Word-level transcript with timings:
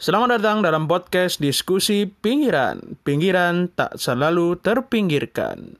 Selamat 0.00 0.40
datang 0.40 0.64
dalam 0.64 0.88
podcast 0.88 1.36
diskusi 1.44 2.08
pinggiran. 2.08 2.96
Pinggiran 3.04 3.68
tak 3.68 4.00
selalu 4.00 4.56
terpinggirkan. 4.56 5.76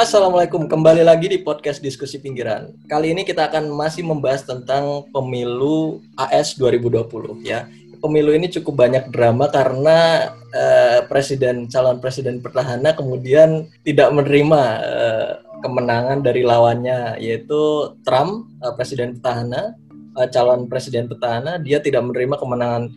Assalamualaikum, 0.00 0.64
kembali 0.64 1.04
lagi 1.04 1.28
di 1.28 1.44
podcast 1.44 1.84
diskusi 1.84 2.16
pinggiran. 2.24 2.72
Kali 2.88 3.12
ini 3.12 3.20
kita 3.20 3.52
akan 3.52 3.68
masih 3.68 4.00
membahas 4.00 4.48
tentang 4.48 5.04
pemilu 5.12 6.00
AS 6.16 6.56
2020 6.56 7.44
ya 7.44 7.68
pemilu 8.04 8.36
ini 8.36 8.52
cukup 8.52 8.84
banyak 8.84 9.08
drama 9.08 9.48
karena 9.48 10.28
uh, 10.52 11.00
presiden 11.08 11.64
calon 11.72 12.04
presiden 12.04 12.44
petahana 12.44 12.92
kemudian 12.92 13.64
tidak 13.80 14.12
menerima 14.12 14.62
uh, 14.84 15.30
kemenangan 15.64 16.20
dari 16.20 16.44
lawannya 16.44 17.16
yaitu 17.16 17.96
Trump 18.04 18.52
uh, 18.60 18.76
presiden 18.76 19.16
petahana 19.16 19.72
uh, 20.20 20.28
calon 20.28 20.68
presiden 20.68 21.08
petahana 21.08 21.56
dia 21.56 21.80
tidak 21.80 22.04
menerima 22.04 22.36
kemenangan 22.36 22.92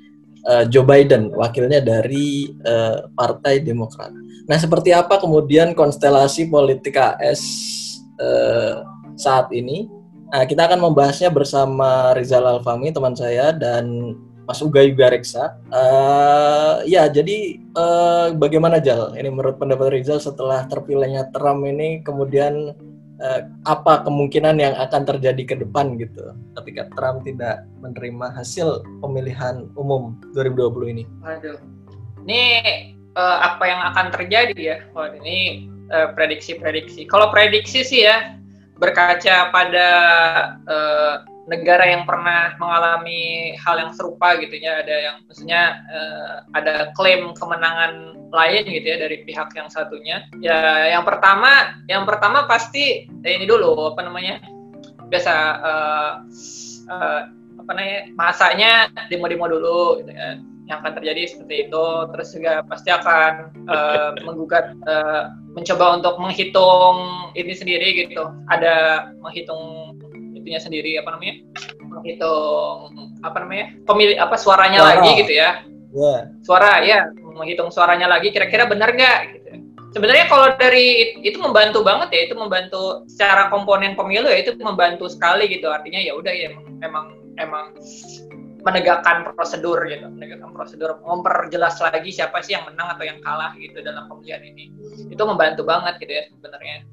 uh, 0.52 0.68
Joe 0.68 0.84
Biden 0.84 1.32
wakilnya 1.32 1.80
dari 1.80 2.52
uh, 2.68 3.08
Partai 3.16 3.64
Demokrat. 3.64 4.12
Nah 4.52 4.60
seperti 4.60 4.92
apa 4.92 5.24
kemudian 5.24 5.72
konstelasi 5.72 6.52
politik 6.52 7.00
AS 7.00 7.40
uh, 8.20 8.84
saat 9.16 9.48
ini? 9.56 9.88
Nah, 10.28 10.44
kita 10.44 10.68
akan 10.68 10.92
membahasnya 10.92 11.32
bersama 11.32 12.12
Rizal 12.12 12.44
Alfami 12.44 12.92
teman 12.92 13.16
saya 13.16 13.56
dan 13.56 14.12
Mas 14.48 14.64
Uga 14.64 14.80
Yuga 14.80 15.12
Reksa. 15.12 15.60
Uh, 15.68 16.80
ya, 16.88 17.12
jadi 17.12 17.60
uh, 17.76 18.32
bagaimana 18.32 18.80
Jal? 18.80 19.12
Ini 19.12 19.28
menurut 19.28 19.60
pendapat 19.60 19.92
Rizal 19.92 20.24
setelah 20.24 20.64
terpilihnya 20.72 21.28
Trump 21.36 21.68
ini 21.68 22.00
kemudian 22.00 22.72
uh, 23.20 23.42
apa 23.68 24.08
kemungkinan 24.08 24.56
yang 24.56 24.72
akan 24.80 25.04
terjadi 25.04 25.44
ke 25.44 25.56
depan 25.60 26.00
gitu 26.00 26.32
ketika 26.64 26.88
Trump 26.96 27.28
tidak 27.28 27.68
menerima 27.84 28.32
hasil 28.32 28.88
pemilihan 29.04 29.68
umum 29.76 30.16
2020 30.32 30.96
ini? 30.96 31.04
Aduh, 31.28 31.60
ini 32.24 32.42
uh, 33.20 33.38
apa 33.52 33.64
yang 33.68 33.82
akan 33.92 34.16
terjadi 34.16 34.56
ya? 34.56 34.78
Oh, 34.96 35.12
ini 35.12 35.68
prediksi-prediksi. 35.88 37.04
Uh, 37.04 37.08
Kalau 37.12 37.28
prediksi 37.36 37.84
sih 37.84 38.08
ya 38.08 38.40
berkaca 38.80 39.52
pada 39.52 39.90
uh, 40.70 41.16
negara 41.48 41.88
yang 41.88 42.04
pernah 42.04 42.54
mengalami 42.60 43.56
hal 43.56 43.80
yang 43.80 43.92
serupa 43.96 44.36
gitu 44.38 44.60
ya. 44.60 44.84
Ada 44.84 44.96
yang 45.00 45.16
maksudnya 45.26 45.62
uh, 45.88 46.36
ada 46.54 46.92
klaim 46.94 47.32
kemenangan 47.34 48.20
lain 48.30 48.64
gitu 48.68 48.86
ya 48.86 48.98
dari 49.00 49.24
pihak 49.24 49.56
yang 49.56 49.72
satunya. 49.72 50.28
Ya 50.44 50.92
yang 50.92 51.08
pertama 51.08 51.80
yang 51.88 52.04
pertama 52.04 52.46
pasti 52.46 53.08
eh, 53.08 53.32
ini 53.32 53.48
dulu 53.48 53.96
apa 53.96 54.04
namanya 54.04 54.44
biasa 55.08 55.34
uh, 55.64 56.14
uh, 56.92 57.22
apa 57.64 57.72
namanya 57.74 58.02
masanya 58.14 58.72
demo-demo 59.08 59.48
dulu 59.48 60.04
gitu 60.04 60.12
ya. 60.12 60.44
Yang 60.68 60.78
akan 60.84 60.94
terjadi 61.00 61.22
seperti 61.32 61.56
itu. 61.72 61.86
Terus 62.12 62.30
juga 62.36 62.54
pasti 62.68 62.92
akan 62.92 63.32
uh, 63.72 64.12
menggugat 64.28 64.76
uh, 64.84 65.32
mencoba 65.56 65.96
untuk 65.96 66.20
menghitung 66.20 67.32
ini 67.40 67.56
sendiri 67.56 68.04
gitu. 68.04 68.28
Ada 68.52 69.10
menghitung 69.24 69.96
itunya 70.48 70.64
sendiri 70.64 70.96
apa 70.96 71.20
namanya? 71.20 71.44
Menghitung 71.84 72.80
apa 73.20 73.38
namanya? 73.44 73.76
Pemilih 73.84 74.16
apa 74.16 74.40
suaranya 74.40 74.80
Suara. 74.80 74.96
lagi 75.04 75.12
gitu 75.20 75.34
ya? 75.36 75.52
Yeah. 75.88 76.28
suara 76.44 76.84
ya 76.84 77.08
menghitung 77.16 77.72
suaranya 77.72 78.12
lagi 78.12 78.32
kira-kira 78.36 78.68
benar 78.68 78.96
nggak 78.96 79.20
gitu. 79.36 79.50
Sebenarnya 79.96 80.28
kalau 80.28 80.52
dari 80.60 81.16
itu 81.24 81.40
membantu 81.40 81.80
banget 81.80 82.12
ya 82.12 82.22
itu 82.28 82.36
membantu 82.36 83.08
secara 83.08 83.48
komponen 83.48 83.96
pemilu 83.96 84.28
ya 84.28 84.44
itu 84.44 84.56
membantu 84.60 85.08
sekali 85.12 85.48
gitu. 85.48 85.68
Artinya 85.68 86.00
ya 86.00 86.16
udah 86.16 86.32
ya 86.32 86.52
memang 86.80 87.18
emang 87.40 87.76
menegakkan 88.68 89.32
prosedur 89.32 89.80
gitu 89.88 90.12
menegakkan 90.12 90.52
prosedur 90.52 91.00
memperjelas 91.02 91.80
lagi 91.80 92.12
siapa 92.12 92.44
sih 92.44 92.60
yang 92.60 92.68
menang 92.68 93.00
atau 93.00 93.08
yang 93.08 93.20
kalah 93.24 93.56
gitu 93.56 93.80
dalam 93.80 94.12
pemilihan 94.12 94.44
ini. 94.44 94.70
Itu 95.08 95.24
membantu 95.24 95.64
banget 95.64 96.04
gitu 96.04 96.14
ya 96.14 96.24
sebenarnya 96.30 96.84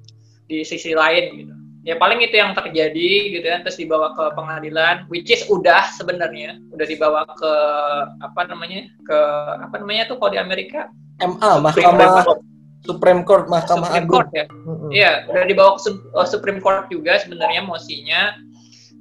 di 0.46 0.62
sisi 0.62 0.94
lain 0.94 1.24
gitu 1.34 1.63
ya 1.84 2.00
paling 2.00 2.24
itu 2.24 2.34
yang 2.40 2.56
terjadi 2.56 3.12
gitu 3.36 3.44
kan 3.44 3.60
terus 3.60 3.76
dibawa 3.76 4.16
ke 4.16 4.24
pengadilan 4.32 5.04
which 5.12 5.28
is 5.28 5.44
udah 5.52 5.84
sebenarnya 5.92 6.56
udah 6.72 6.86
dibawa 6.88 7.28
ke 7.28 7.52
apa 8.24 8.40
namanya 8.48 8.88
ke 9.04 9.18
apa 9.60 9.76
namanya 9.84 10.08
tuh 10.08 10.16
kalau 10.16 10.32
di 10.32 10.40
Amerika? 10.40 10.88
MA 11.20 11.60
Mahkamah 11.60 12.24
Supreme 12.84 13.22
Court 13.24 13.48
Mahkamah 13.48 13.88
Supreme 13.92 14.04
Agung. 14.08 14.12
Court, 14.12 14.28
ya. 14.32 14.44
Iya 14.44 14.48
mm 14.48 14.76
-hmm. 14.88 15.30
udah 15.32 15.44
dibawa 15.44 15.70
ke 15.76 15.90
uh, 15.92 16.26
Supreme 16.28 16.60
Court 16.60 16.88
juga 16.88 17.20
sebenarnya 17.20 17.60
mosinya. 17.64 18.36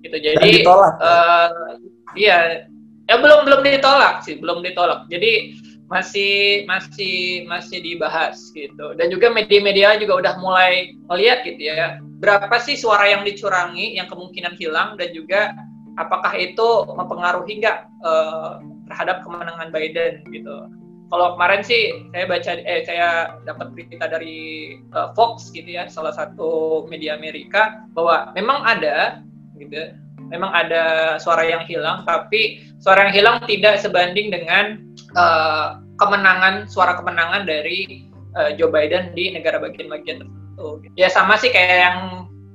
Gitu 0.03 0.19
jadi 0.19 0.43
ditolak, 0.43 0.99
uh, 0.99 1.79
iya. 2.19 2.67
Ya 3.07 3.15
belum 3.19 3.47
belum 3.47 3.63
ditolak 3.63 4.23
sih 4.27 4.39
belum 4.39 4.63
ditolak. 4.63 5.07
Jadi 5.07 5.59
masih 5.93 6.65
masih 6.65 7.45
masih 7.45 7.77
dibahas 7.85 8.49
gitu. 8.57 8.97
Dan 8.97 9.13
juga 9.13 9.29
media-media 9.29 10.01
juga 10.01 10.17
udah 10.17 10.33
mulai 10.41 10.97
melihat 11.05 11.45
gitu 11.45 11.69
ya 11.69 12.01
berapa 12.23 12.55
sih 12.63 12.79
suara 12.79 13.11
yang 13.11 13.27
dicurangi 13.27 13.99
yang 13.99 14.07
kemungkinan 14.07 14.55
hilang 14.55 14.95
dan 14.95 15.11
juga 15.11 15.51
apakah 15.99 16.31
itu 16.39 16.87
mempengaruhi 16.95 17.59
nggak 17.59 17.83
uh, 17.99 18.63
terhadap 18.87 19.27
kemenangan 19.27 19.69
Biden 19.75 20.23
gitu. 20.31 20.71
Kalau 21.11 21.35
kemarin 21.37 21.61
sih 21.61 21.93
saya 22.15 22.25
baca 22.25 22.51
eh 22.63 22.81
saya 22.87 23.37
dapat 23.43 23.75
berita 23.75 24.07
dari 24.07 24.73
uh, 24.95 25.11
Fox 25.13 25.51
gitu 25.51 25.67
ya 25.67 25.85
salah 25.91 26.15
satu 26.15 26.83
media 26.87 27.13
Amerika 27.19 27.83
bahwa 27.91 28.31
memang 28.33 28.63
ada 28.63 29.21
gitu 29.59 29.93
memang 30.31 30.49
ada 30.49 31.15
suara 31.21 31.45
yang 31.45 31.61
hilang 31.67 32.07
tapi 32.07 32.65
suara 32.81 33.05
yang 33.05 33.13
hilang 33.13 33.37
tidak 33.45 33.77
sebanding 33.83 34.33
dengan 34.33 34.81
uh, 35.13 35.82
kemenangan 35.97 36.65
suara 36.69 36.97
kemenangan 36.97 37.45
dari 37.45 38.09
uh, 38.37 38.51
Joe 38.57 38.69
Biden 38.69 39.13
di 39.13 39.33
negara 39.33 39.61
bagian-bagian 39.61 40.23
tertentu. 40.25 40.81
Ya 40.97 41.09
sama 41.09 41.37
sih 41.37 41.49
kayak 41.53 41.77
yang 41.89 41.99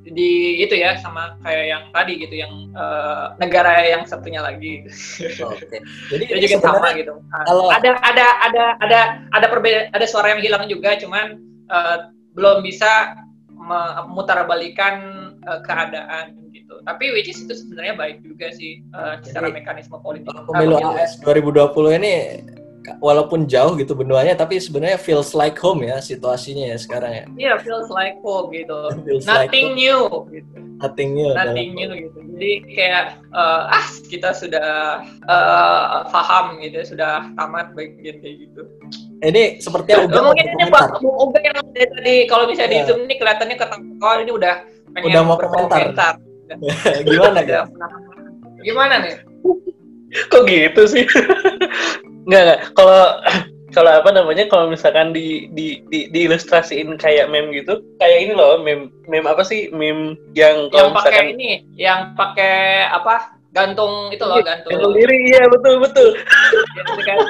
di 0.09 0.65
itu 0.65 0.73
ya 0.73 0.97
sama 0.97 1.37
kayak 1.45 1.65
yang 1.69 1.83
tadi 1.93 2.17
gitu 2.17 2.35
yang 2.41 2.73
uh, 2.73 3.37
negara 3.37 3.85
yang 3.85 4.09
satunya 4.09 4.41
lagi. 4.41 4.89
Oke. 5.45 5.69
Okay. 5.69 5.81
Jadi 6.13 6.23
itu 6.25 6.37
juga 6.49 6.73
sama 6.73 6.97
gitu. 6.97 7.21
Kalau... 7.45 7.69
Ada 7.69 7.91
ada 8.01 8.27
ada 8.49 8.65
ada 8.81 9.01
ada 9.37 9.47
perbedaan 9.47 9.93
ada 9.93 10.07
suara 10.09 10.33
yang 10.33 10.41
hilang 10.41 10.65
juga 10.67 10.97
cuman 10.97 11.39
uh, 11.69 12.09
belum 12.33 12.65
bisa 12.65 13.19
memutarbalikan 13.59 14.95
uh, 15.45 15.61
keadaan 15.67 16.49
gitu. 16.57 16.81
Tapi 16.89 17.13
which 17.13 17.29
is 17.29 17.45
itu 17.45 17.53
sebenarnya 17.53 17.99
baik 17.99 18.25
juga 18.25 18.49
sih 18.55 18.81
uh, 18.97 19.21
secara 19.21 19.53
mekanisme 19.53 19.99
politik. 20.01 20.33
Pemilu 20.49 20.81
AS 20.97 21.21
2020 21.21 21.99
ini 22.01 22.15
walaupun 23.03 23.45
jauh 23.45 23.77
gitu 23.77 23.93
benuanya 23.93 24.33
tapi 24.33 24.57
sebenarnya 24.57 24.97
feels 24.97 25.37
like 25.37 25.59
home 25.61 25.85
ya 25.85 26.01
situasinya 26.01 26.73
ya 26.73 26.77
sekarang 26.81 27.13
ya. 27.13 27.25
Iya, 27.25 27.47
yeah, 27.53 27.57
feels 27.61 27.89
like 27.93 28.17
home 28.25 28.49
gitu. 28.55 28.77
Nothing 29.29 29.77
like 29.77 29.79
new 29.79 30.01
gitu. 30.33 30.57
Nothing 30.79 31.11
new. 31.19 31.31
Nothing 31.35 31.71
new 31.75 31.91
gitu. 31.93 32.19
Jadi 32.39 32.53
kayak 32.71 33.05
uh, 33.35 33.67
ah 33.69 33.87
kita 34.07 34.31
sudah 34.31 35.03
uh, 35.27 36.07
paham 36.09 36.63
gitu, 36.63 36.95
sudah 36.95 37.29
tamat 37.35 37.75
bagian 37.75 38.23
kayak 38.23 38.37
gitu. 38.47 38.63
Ini 39.19 39.59
sepertinya 39.59 40.07
udah 40.07 40.23
mungkin 40.31 40.47
ini 40.55 40.65
Pak 40.71 41.03
Uga 41.03 41.41
yang 41.43 41.59
tadi 41.75 42.15
kalau 42.31 42.47
bisa 42.47 42.71
yeah. 42.71 42.87
di 42.87 42.87
zoom 42.87 43.11
ini 43.11 43.19
kelihatannya 43.19 43.57
ketawa 43.59 44.23
ini 44.23 44.31
udah 44.31 44.55
pengen 44.95 45.11
udah 45.11 45.23
mau 45.27 45.37
komentar. 45.37 46.15
Gimana 47.07 47.43
ya? 47.45 47.67
Gimana 48.63 48.95
nih? 49.03 49.15
Kok 50.33 50.43
gitu 50.49 50.83
sih? 50.89 51.05
Enggak, 52.29 52.43
enggak. 52.45 52.61
Kalau 52.77 53.03
kalau 53.77 53.93
apa 54.01 54.11
namanya 54.13 54.45
kalau 54.49 54.69
misalkan 54.69 55.13
di 55.13 55.49
di 55.53 55.85
di 55.93 56.09
diilustrasiin 56.09 56.97
kayak 56.97 57.29
meme 57.29 57.53
gitu 57.53 57.85
kayak 58.01 58.29
ini 58.29 58.33
loh 58.33 58.61
meme 58.61 58.93
meme 59.09 59.29
apa 59.29 59.41
sih? 59.43 59.73
Meme 59.73 60.21
yang 60.37 60.69
kalau 60.69 60.93
yang 60.93 60.95
misalkan 60.95 61.25
pakai 61.25 61.35
ini 61.35 61.51
yang 61.75 62.01
pakai 62.15 62.57
apa? 62.93 63.15
Gantung 63.57 64.13
itu 64.13 64.25
loh 64.29 64.45
gantung. 64.45 64.71
gantung 64.77 64.93
diri. 64.93 65.17
Iya 65.33 65.43
betul 65.49 65.75
betul. 65.81 66.09
Gitu 66.77 67.03
kan? 67.03 67.19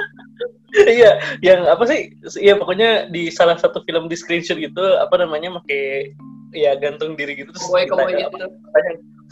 Iya 0.69 1.17
yang 1.41 1.65
apa 1.65 1.81
sih? 1.89 2.13
Iya 2.37 2.53
pokoknya 2.53 3.09
di 3.09 3.33
salah 3.33 3.57
satu 3.57 3.81
film 3.89 4.05
di 4.05 4.13
screenshot 4.13 4.53
gitu 4.53 5.01
apa 5.01 5.17
namanya 5.17 5.57
pakai 5.57 6.13
ya 6.53 6.77
gantung 6.77 7.17
diri 7.17 7.41
gitu 7.41 7.49
terus 7.49 7.65
Boy, 7.73 7.89
kita, 7.89 8.05
gitu. 8.05 8.45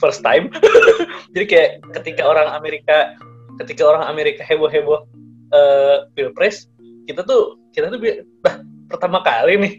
first 0.01 0.25
time. 0.25 0.49
Jadi 1.37 1.45
kayak 1.45 1.69
ketika 1.93 2.25
orang 2.25 2.49
Amerika 2.57 3.13
ketika 3.61 3.85
orang 3.85 4.09
Amerika 4.09 4.41
heboh 4.41 4.65
heboh 4.65 5.05
uh, 5.53 6.07
pilpres 6.15 6.67
kita 7.07 7.23
tuh 7.23 7.61
kita 7.71 7.87
tuh 7.87 7.99
bah, 8.43 8.59
pertama 8.87 9.19
kali 9.23 9.59
nih 9.59 9.73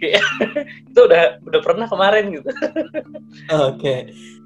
itu 0.93 1.01
udah 1.01 1.41
udah 1.45 1.61
pernah 1.65 1.87
kemarin 1.89 2.33
gitu. 2.33 2.49
Oke. 2.53 3.77
Okay. 3.77 3.99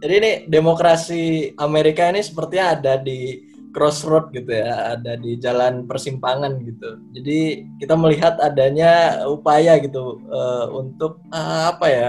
Jadi 0.02 0.14
ini 0.18 0.30
demokrasi 0.46 1.22
Amerika 1.58 2.10
ini 2.10 2.22
sepertinya 2.22 2.78
ada 2.78 2.94
di 2.98 3.50
crossroad 3.72 4.30
gitu 4.36 4.52
ya, 4.52 4.98
ada 4.98 5.18
di 5.18 5.38
jalan 5.40 5.88
persimpangan 5.88 6.62
gitu. 6.62 7.00
Jadi 7.16 7.66
kita 7.82 7.94
melihat 7.98 8.38
adanya 8.38 9.24
upaya 9.26 9.80
gitu 9.80 10.20
uh, 10.30 10.68
untuk 10.70 11.22
uh, 11.32 11.72
apa 11.74 11.86
ya 11.88 12.08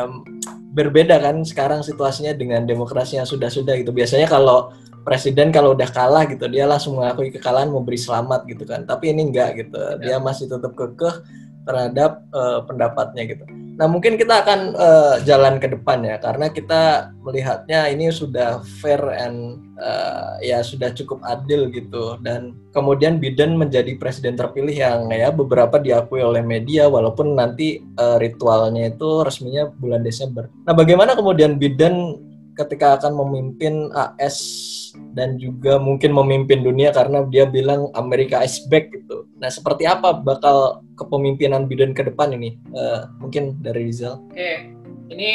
berbeda 0.74 1.21
kan 1.21 1.45
sekarang 1.45 1.86
situasinya 1.86 2.33
dengan 2.33 2.65
demokrasi 2.65 3.18
yang 3.18 3.30
sudah-sudah 3.30 3.80
gitu. 3.81 3.94
Biasanya 3.95 4.27
kalau 4.27 4.74
presiden 5.03 5.51
kalau 5.51 5.75
udah 5.75 5.88
kalah 5.91 6.23
gitu 6.25 6.47
dia 6.47 6.63
langsung 6.63 6.97
mengakui 6.97 7.29
kekalahan 7.29 7.69
memberi 7.69 8.00
selamat 8.00 8.47
gitu 8.47 8.63
kan. 8.63 8.88
Tapi 8.88 9.11
ini 9.11 9.29
enggak 9.29 9.59
gitu. 9.59 9.79
Dia 10.00 10.17
masih 10.17 10.50
tetap 10.50 10.73
kekeh 10.73 11.23
terhadap 11.63 12.23
uh, 12.35 12.63
pendapatnya 12.67 13.23
gitu. 13.27 13.44
Nah 13.73 13.89
mungkin 13.89 14.21
kita 14.21 14.45
akan 14.45 14.59
uh, 14.77 15.15
jalan 15.25 15.57
ke 15.57 15.65
depan 15.65 16.05
ya 16.05 16.21
karena 16.21 16.45
kita 16.53 17.09
melihatnya 17.25 17.89
ini 17.89 18.13
sudah 18.13 18.61
fair 18.83 19.01
and 19.17 19.57
uh, 19.81 20.38
ya 20.45 20.61
sudah 20.61 20.94
cukup 20.94 21.17
adil 21.25 21.73
gitu 21.73 22.21
dan 22.21 22.53
kemudian 22.69 23.17
Biden 23.17 23.57
menjadi 23.57 23.97
presiden 23.97 24.38
terpilih 24.38 24.77
yang 24.77 25.09
ya 25.09 25.33
beberapa 25.33 25.81
diakui 25.81 26.21
oleh 26.21 26.45
media 26.45 26.85
walaupun 26.85 27.33
nanti 27.33 27.81
uh, 27.97 28.21
ritualnya 28.21 28.94
itu 28.94 29.25
resminya 29.25 29.65
bulan 29.81 30.05
Desember. 30.05 30.53
Nah 30.69 30.77
bagaimana 30.77 31.17
kemudian 31.17 31.57
Biden 31.57 32.21
ketika 32.53 33.01
akan 33.01 33.17
memimpin 33.25 33.89
AS 33.97 34.69
dan 35.13 35.38
juga 35.42 35.78
mungkin 35.81 36.13
memimpin 36.13 36.62
dunia 36.62 36.94
karena 36.94 37.25
dia 37.30 37.45
bilang 37.50 37.90
Amerika 37.94 38.42
is 38.42 38.62
back 38.69 38.90
gitu. 38.94 39.25
Nah, 39.42 39.50
seperti 39.50 39.86
apa 39.90 40.13
bakal 40.16 40.81
kepemimpinan 40.95 41.66
Biden 41.66 41.92
ke 41.92 42.06
depan 42.06 42.34
ini? 42.34 42.57
Uh, 42.74 43.10
mungkin 43.19 43.57
dari 43.60 43.90
Rizal. 43.90 44.22
Oke, 44.31 44.69
ini 45.12 45.34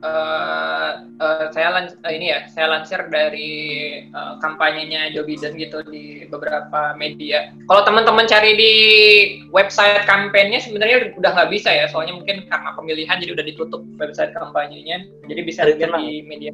uh, 0.00 0.90
uh, 1.20 1.46
saya 1.52 1.68
lan 1.72 1.84
uh, 1.92 2.12
ini 2.12 2.32
ya 2.32 2.48
saya 2.48 2.66
lansir 2.72 3.06
dari 3.12 3.50
uh, 4.12 4.40
kampanyenya 4.40 5.12
Joe 5.12 5.24
Biden 5.24 5.56
gitu 5.60 5.84
di 5.88 6.24
beberapa 6.28 6.96
media. 6.96 7.52
Kalau 7.68 7.82
teman-teman 7.84 8.26
cari 8.26 8.56
di 8.56 8.74
website 9.52 10.04
kampanyenya 10.08 10.60
sebenarnya 10.64 11.16
udah 11.16 11.30
nggak 11.36 11.50
bisa 11.52 11.70
ya, 11.70 11.86
soalnya 11.88 12.16
mungkin 12.16 12.48
karena 12.48 12.70
pemilihan 12.74 13.16
jadi 13.20 13.32
udah 13.36 13.46
ditutup 13.46 13.82
website 14.00 14.32
kampanyenya. 14.36 15.04
Jadi 15.28 15.40
bisa 15.44 15.68
dilihat 15.68 15.92
di 16.00 16.24
media. 16.24 16.50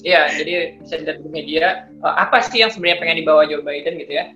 Iya, 0.00 0.32
jadi 0.40 0.80
bisa 0.80 0.94
dilihat 0.96 1.18
di 1.20 1.28
media 1.28 1.66
uh, 2.00 2.16
apa 2.16 2.40
sih 2.40 2.64
yang 2.64 2.72
sebenarnya 2.72 2.98
pengen 3.04 3.20
dibawa 3.20 3.44
Joe 3.44 3.64
Biden 3.64 4.00
gitu 4.00 4.16
ya. 4.16 4.32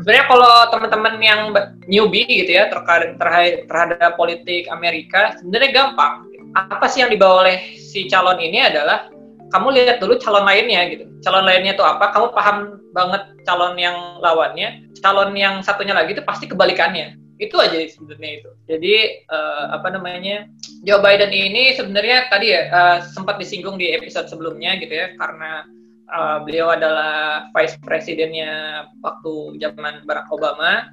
Sebenarnya 0.00 0.26
kalau 0.26 0.54
teman-teman 0.74 1.14
yang 1.22 1.40
newbie 1.86 2.26
gitu 2.26 2.58
ya 2.58 2.66
terkait 2.66 3.68
terhadap 3.70 4.18
politik 4.18 4.66
Amerika 4.72 5.38
sebenarnya 5.38 5.70
gampang 5.70 6.31
apa 6.54 6.86
sih 6.88 7.00
yang 7.04 7.10
dibawa 7.12 7.46
oleh 7.46 7.56
si 7.76 8.08
calon 8.08 8.40
ini 8.40 8.60
adalah 8.60 9.08
kamu 9.52 9.68
lihat 9.76 9.96
dulu 10.00 10.16
calon 10.16 10.48
lainnya 10.48 10.88
gitu. 10.88 11.04
Calon 11.20 11.44
lainnya 11.44 11.76
itu 11.76 11.84
apa? 11.84 12.08
Kamu 12.12 12.32
paham 12.32 12.56
banget 12.96 13.22
calon 13.44 13.76
yang 13.76 14.20
lawannya. 14.24 14.88
Calon 15.04 15.36
yang 15.36 15.60
satunya 15.60 15.92
lagi 15.92 16.16
itu 16.16 16.24
pasti 16.24 16.48
kebalikannya. 16.48 17.20
Itu 17.36 17.60
aja 17.60 17.76
sebenarnya 17.76 18.30
itu. 18.40 18.50
Jadi 18.70 18.94
uh, 19.28 19.76
apa 19.76 19.92
namanya? 19.92 20.48
Joe 20.88 21.04
Biden 21.04 21.30
ini 21.30 21.76
sebenarnya 21.76 22.32
tadi 22.32 22.56
ya 22.56 22.62
uh, 22.72 22.98
sempat 23.12 23.36
disinggung 23.36 23.76
di 23.76 23.92
episode 23.92 24.26
sebelumnya 24.32 24.80
gitu 24.80 24.92
ya 24.92 25.12
karena 25.20 25.68
uh, 26.10 26.42
beliau 26.42 26.72
adalah 26.72 27.46
vice 27.54 27.78
presidennya 27.82 28.84
waktu 29.04 29.58
zaman 29.62 30.02
Barack 30.08 30.32
Obama, 30.32 30.90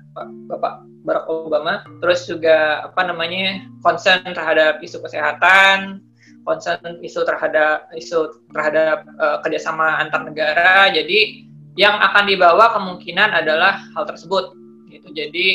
Bapak 0.49 0.85
Barack 1.07 1.25
Obama. 1.31 1.81
Terus 2.03 2.27
juga 2.29 2.85
apa 2.85 3.01
namanya 3.07 3.65
concern 3.81 4.21
terhadap 4.35 4.83
isu 4.83 5.01
kesehatan, 5.01 6.03
concern 6.45 6.99
isu 7.01 7.25
terhadap 7.25 7.89
isu 7.95 8.45
terhadap 8.53 9.07
uh, 9.17 9.41
kerjasama 9.41 9.97
antar 9.97 10.27
negara. 10.27 10.91
Jadi 10.93 11.49
yang 11.79 11.95
akan 11.95 12.27
dibawa 12.27 12.75
kemungkinan 12.75 13.31
adalah 13.31 13.79
hal 13.95 14.03
tersebut. 14.03 14.51
Gitu. 14.91 15.07
Jadi 15.15 15.47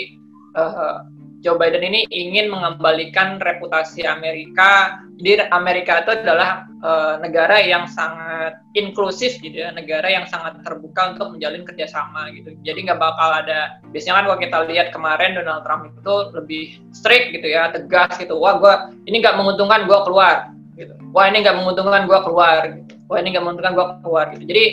uh, 0.56 1.05
Joe 1.44 1.61
Biden 1.61 1.85
ini 1.85 2.08
ingin 2.08 2.49
mengembalikan 2.49 3.37
reputasi 3.37 4.08
Amerika. 4.08 4.96
Jadi 5.20 5.44
Amerika 5.52 6.00
itu 6.00 6.25
adalah 6.25 6.64
uh, 6.81 7.20
negara 7.20 7.61
yang 7.61 7.85
sangat 7.85 8.64
inklusif 8.73 9.37
gitu 9.44 9.61
ya, 9.61 9.69
negara 9.70 10.08
yang 10.08 10.25
sangat 10.25 10.64
terbuka 10.64 11.12
untuk 11.12 11.37
menjalin 11.37 11.69
kerjasama 11.69 12.32
gitu. 12.32 12.56
Jadi 12.64 12.88
nggak 12.88 12.96
bakal 12.96 13.44
ada. 13.44 13.76
Biasanya 13.93 14.25
kan 14.25 14.25
kalau 14.25 14.41
kita 14.41 14.58
lihat 14.73 14.88
kemarin 14.96 15.37
Donald 15.37 15.69
Trump 15.69 15.93
itu 15.93 16.14
lebih 16.32 16.64
strict 16.96 17.37
gitu 17.37 17.52
ya, 17.52 17.69
tegas 17.69 18.17
gitu. 18.17 18.41
Wah, 18.41 18.56
gua 18.56 18.75
ini 19.05 19.20
nggak 19.20 19.37
menguntungkan 19.37 19.85
gua 19.85 20.00
keluar. 20.08 20.37
Gitu. 20.81 20.96
Wah 21.12 21.29
ini 21.29 21.44
nggak 21.44 21.61
menguntungkan 21.61 22.08
gua 22.08 22.25
keluar. 22.25 22.73
Gitu. 22.73 22.96
Wah 23.05 23.20
ini 23.20 23.29
nggak 23.37 23.44
menguntungkan 23.44 23.75
gua 23.76 23.87
keluar. 24.00 24.26
Gitu. 24.32 24.44
Jadi 24.49 24.64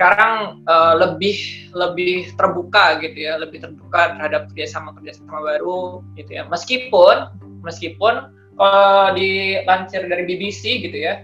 sekarang 0.00 0.64
uh, 0.64 0.96
lebih 0.96 1.68
lebih 1.76 2.32
terbuka 2.40 2.96
gitu 3.04 3.20
ya, 3.20 3.36
lebih 3.36 3.60
terbuka 3.60 4.16
terhadap 4.16 4.48
kerjasama 4.48 4.96
kerjasama 4.96 5.44
baru 5.44 6.00
gitu 6.16 6.40
ya. 6.40 6.48
Meskipun 6.48 7.28
meskipun 7.60 8.32
kalau 8.56 9.12
dilansir 9.12 10.08
dari 10.08 10.24
BBC 10.24 10.88
gitu 10.88 10.96
ya, 10.96 11.20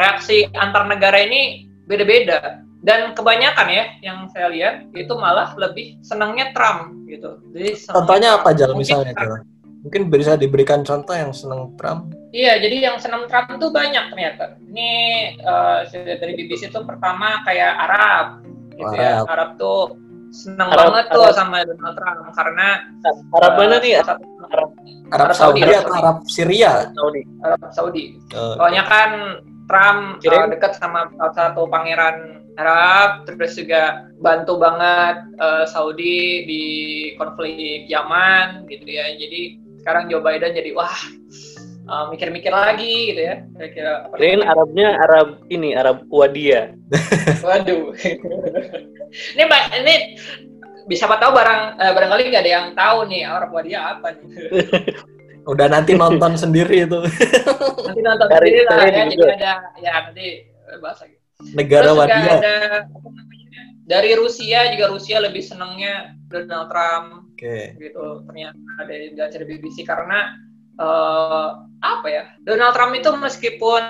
reaksi 0.00 0.48
antar 0.56 0.88
negara 0.88 1.20
ini 1.20 1.68
beda-beda 1.84 2.64
dan 2.80 3.12
kebanyakan 3.12 3.68
ya 3.68 3.84
yang 4.00 4.24
saya 4.32 4.48
lihat 4.48 4.88
itu 4.96 5.12
malah 5.12 5.52
lebih 5.60 6.00
senangnya 6.00 6.48
Trump 6.56 6.96
gitu. 7.04 7.44
Jadi 7.52 7.76
contohnya 7.92 8.40
apa 8.40 8.56
jalan 8.56 8.80
misalnya 8.80 9.12
Trump. 9.12 9.51
Mungkin 9.82 10.14
bisa 10.14 10.38
diberikan 10.38 10.86
contoh 10.86 11.10
yang 11.10 11.34
senang 11.34 11.74
Trump? 11.74 12.14
Iya, 12.30 12.62
jadi 12.62 12.76
yang 12.86 12.96
senang 13.02 13.26
Trump 13.26 13.50
itu 13.50 13.66
banyak 13.68 14.14
ternyata. 14.14 14.54
Ini 14.70 14.90
uh, 15.42 15.82
dari 15.90 16.32
BBC 16.38 16.70
itu 16.70 16.80
pertama 16.86 17.42
kayak 17.42 17.72
Arab, 17.90 18.26
gitu 18.78 18.94
ya. 18.94 19.20
Arab. 19.20 19.26
ya. 19.26 19.32
Arab 19.34 19.50
tuh 19.58 19.80
senang 20.32 20.72
Arab, 20.72 20.80
banget 20.88 21.06
Arab. 21.10 21.16
tuh 21.18 21.26
sama 21.36 21.56
Donald 21.66 21.96
Trump 21.98 22.18
karena 22.32 22.68
Arab 23.36 23.52
uh, 23.52 23.58
mana 23.60 23.76
nih? 23.82 23.94
Arab, 24.00 24.18
Arab, 24.48 24.70
Arab 25.12 25.28
Saudi, 25.36 25.60
Saudi 25.60 25.72
atau 25.76 25.92
Arab 25.98 26.16
Syria? 26.24 26.72
Saudi. 26.96 27.22
Arab 27.44 27.60
Saudi. 27.76 28.04
Uh, 28.32 28.54
Soalnya 28.56 28.84
kan 28.88 29.10
Trump 29.68 30.00
uh, 30.24 30.46
dekat 30.48 30.72
sama 30.80 31.10
salah 31.20 31.34
satu 31.36 31.68
pangeran 31.68 32.42
Arab, 32.56 33.24
terus 33.24 33.56
juga 33.56 34.08
bantu 34.20 34.60
banget 34.60 35.24
uh, 35.40 35.64
Saudi 35.68 36.44
di 36.44 36.64
konflik 37.16 37.88
Yaman 37.88 38.68
gitu 38.68 38.88
ya. 38.88 39.12
Jadi 39.16 39.60
sekarang 39.82 40.06
Joe 40.06 40.22
Biden 40.22 40.54
jadi 40.54 40.70
wah 40.78 40.94
uh, 41.90 42.04
mikir-mikir 42.14 42.54
uh, 42.54 42.70
lagi 42.70 43.12
gitu 43.12 43.20
ya. 43.20 43.36
Kira-kira 43.58 43.92
Kirain 44.14 44.42
Arabnya 44.46 44.88
Arab 45.02 45.28
ini 45.50 45.74
Arab 45.74 46.06
Wadia. 46.08 46.78
Waduh. 47.44 47.92
Ini 49.36 49.42
mbak 49.44 49.62
ini 49.82 49.94
bisa 50.86 51.06
apa 51.06 51.18
tahu 51.18 51.34
barang 51.34 51.60
uh, 51.78 51.92
barangkali 51.94 52.22
nggak 52.30 52.42
ada 52.46 52.52
yang 52.52 52.66
tahu 52.78 52.98
nih 53.10 53.22
Arab 53.26 53.50
Wadia 53.50 53.98
apa 53.98 54.14
nih? 54.14 54.26
Udah 55.52 55.66
nanti 55.66 55.98
nonton 55.98 56.38
sendiri 56.38 56.86
itu. 56.86 57.00
Nanti 57.90 57.98
nonton 57.98 58.26
dari, 58.30 58.46
sendiri 58.54 58.62
lah 58.70 58.78
ya 58.86 59.02
jadi 59.10 59.24
ada 59.26 59.52
ya 59.82 59.90
nanti 60.06 60.26
bahasa 60.78 61.02
gitu. 61.10 61.18
negara 61.58 61.90
Terus 61.90 61.98
Wadia. 61.98 62.32
ada 62.38 62.56
dari 63.82 64.14
Rusia 64.14 64.70
juga 64.70 64.86
Rusia 64.94 65.18
lebih 65.18 65.42
senangnya 65.42 66.14
Donald 66.30 66.70
Trump 66.70 67.21
okay. 67.42 67.74
gitu 67.76 68.22
ternyata 68.30 68.58
ada 68.78 68.94
dari 69.34 69.44
BBC 69.50 69.82
karena 69.82 70.38
uh, 70.78 71.66
apa 71.82 72.06
ya 72.06 72.24
Donald 72.46 72.72
Trump 72.78 72.94
itu 72.94 73.10
meskipun 73.18 73.82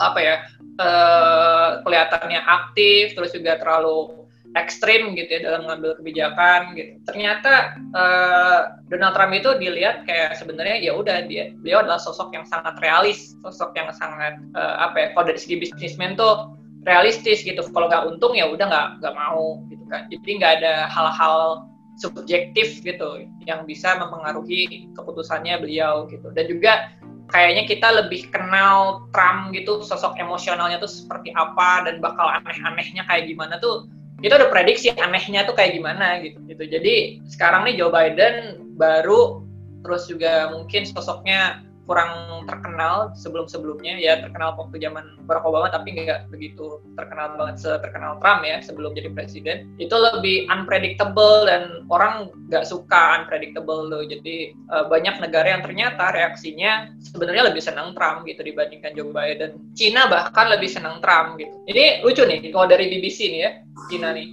apa 0.00 0.18
ya 0.18 0.36
uh, 0.80 1.84
kelihatannya 1.84 2.40
aktif 2.40 3.12
terus 3.12 3.36
juga 3.36 3.60
terlalu 3.60 4.22
ekstrim 4.52 5.16
gitu 5.16 5.32
ya 5.32 5.40
dalam 5.48 5.64
mengambil 5.64 5.96
kebijakan 5.96 6.76
gitu. 6.76 6.92
Ternyata 7.08 7.80
uh, 7.96 8.60
Donald 8.92 9.16
Trump 9.16 9.32
itu 9.32 9.56
dilihat 9.56 10.04
kayak 10.04 10.36
sebenarnya 10.36 10.76
ya 10.80 10.92
udah 10.92 11.24
dia 11.24 11.56
beliau 11.64 11.80
adalah 11.80 11.96
sosok 11.96 12.36
yang 12.36 12.44
sangat 12.44 12.76
realis, 12.84 13.32
sosok 13.40 13.72
yang 13.72 13.88
sangat 13.96 14.36
uh, 14.52 14.76
apa 14.88 14.96
ya 15.00 15.06
kalau 15.16 15.32
dari 15.32 15.40
segi 15.40 15.56
bisnismen 15.56 16.20
tuh 16.20 16.52
realistis 16.84 17.40
gitu. 17.40 17.64
Kalau 17.72 17.88
nggak 17.88 18.04
untung 18.12 18.36
ya 18.36 18.44
udah 18.44 18.66
nggak 18.68 18.88
nggak 19.00 19.14
mau 19.16 19.64
gitu 19.72 19.84
kan. 19.88 20.04
Jadi 20.12 20.30
nggak 20.36 20.52
ada 20.60 20.74
hal-hal 20.92 21.71
subjektif 21.96 22.80
gitu 22.80 23.28
yang 23.44 23.68
bisa 23.68 23.96
mempengaruhi 24.00 24.90
keputusannya 24.96 25.60
beliau 25.60 26.08
gitu. 26.08 26.32
Dan 26.32 26.48
juga 26.48 26.92
kayaknya 27.28 27.64
kita 27.68 27.88
lebih 28.04 28.28
kenal 28.28 29.08
Trump 29.16 29.52
gitu 29.56 29.80
sosok 29.84 30.16
emosionalnya 30.20 30.80
tuh 30.80 30.90
seperti 30.90 31.32
apa 31.36 31.88
dan 31.88 32.00
bakal 32.00 32.28
aneh-anehnya 32.28 33.04
kayak 33.08 33.28
gimana 33.28 33.56
tuh. 33.60 33.88
Itu 34.22 34.38
udah 34.38 34.48
prediksi 34.52 34.92
anehnya 34.94 35.42
tuh 35.48 35.56
kayak 35.56 35.76
gimana 35.76 36.22
gitu 36.22 36.38
gitu. 36.46 36.62
Jadi 36.68 37.24
sekarang 37.26 37.66
nih 37.66 37.80
Joe 37.80 37.90
Biden 37.90 38.60
baru 38.78 39.42
terus 39.82 40.06
juga 40.06 40.52
mungkin 40.54 40.86
sosoknya 40.86 41.66
kurang 41.86 42.44
terkenal 42.46 43.10
sebelum-sebelumnya. 43.18 43.98
Ya 43.98 44.22
terkenal 44.22 44.54
waktu 44.54 44.78
zaman 44.78 45.18
Barack 45.26 45.46
Obama 45.46 45.68
tapi 45.68 45.94
nggak 45.94 46.30
begitu 46.30 46.78
terkenal 46.94 47.34
banget 47.34 47.62
seterkenal 47.62 48.18
Trump 48.22 48.46
ya 48.46 48.62
sebelum 48.62 48.94
jadi 48.94 49.10
presiden. 49.10 49.74
Itu 49.82 49.98
lebih 49.98 50.46
unpredictable 50.48 51.50
dan 51.50 51.86
orang 51.90 52.30
nggak 52.48 52.64
suka 52.66 53.22
unpredictable 53.22 53.90
loh. 53.90 54.06
Jadi 54.06 54.54
uh, 54.70 54.86
banyak 54.86 55.18
negara 55.18 55.58
yang 55.58 55.62
ternyata 55.66 56.14
reaksinya 56.14 56.92
sebenarnya 57.02 57.50
lebih 57.50 57.62
senang 57.62 57.92
Trump 57.98 58.24
gitu 58.30 58.46
dibandingkan 58.46 58.94
Joe 58.94 59.10
Biden. 59.10 59.58
Cina 59.74 60.06
bahkan 60.06 60.48
lebih 60.48 60.70
senang 60.70 61.02
Trump 61.02 61.36
gitu. 61.36 61.52
Ini 61.66 62.06
lucu 62.06 62.22
nih 62.22 62.54
kalau 62.54 62.70
dari 62.70 62.86
BBC 62.86 63.26
nih 63.30 63.40
ya 63.42 63.50
Cina 63.90 64.14
nih. 64.14 64.30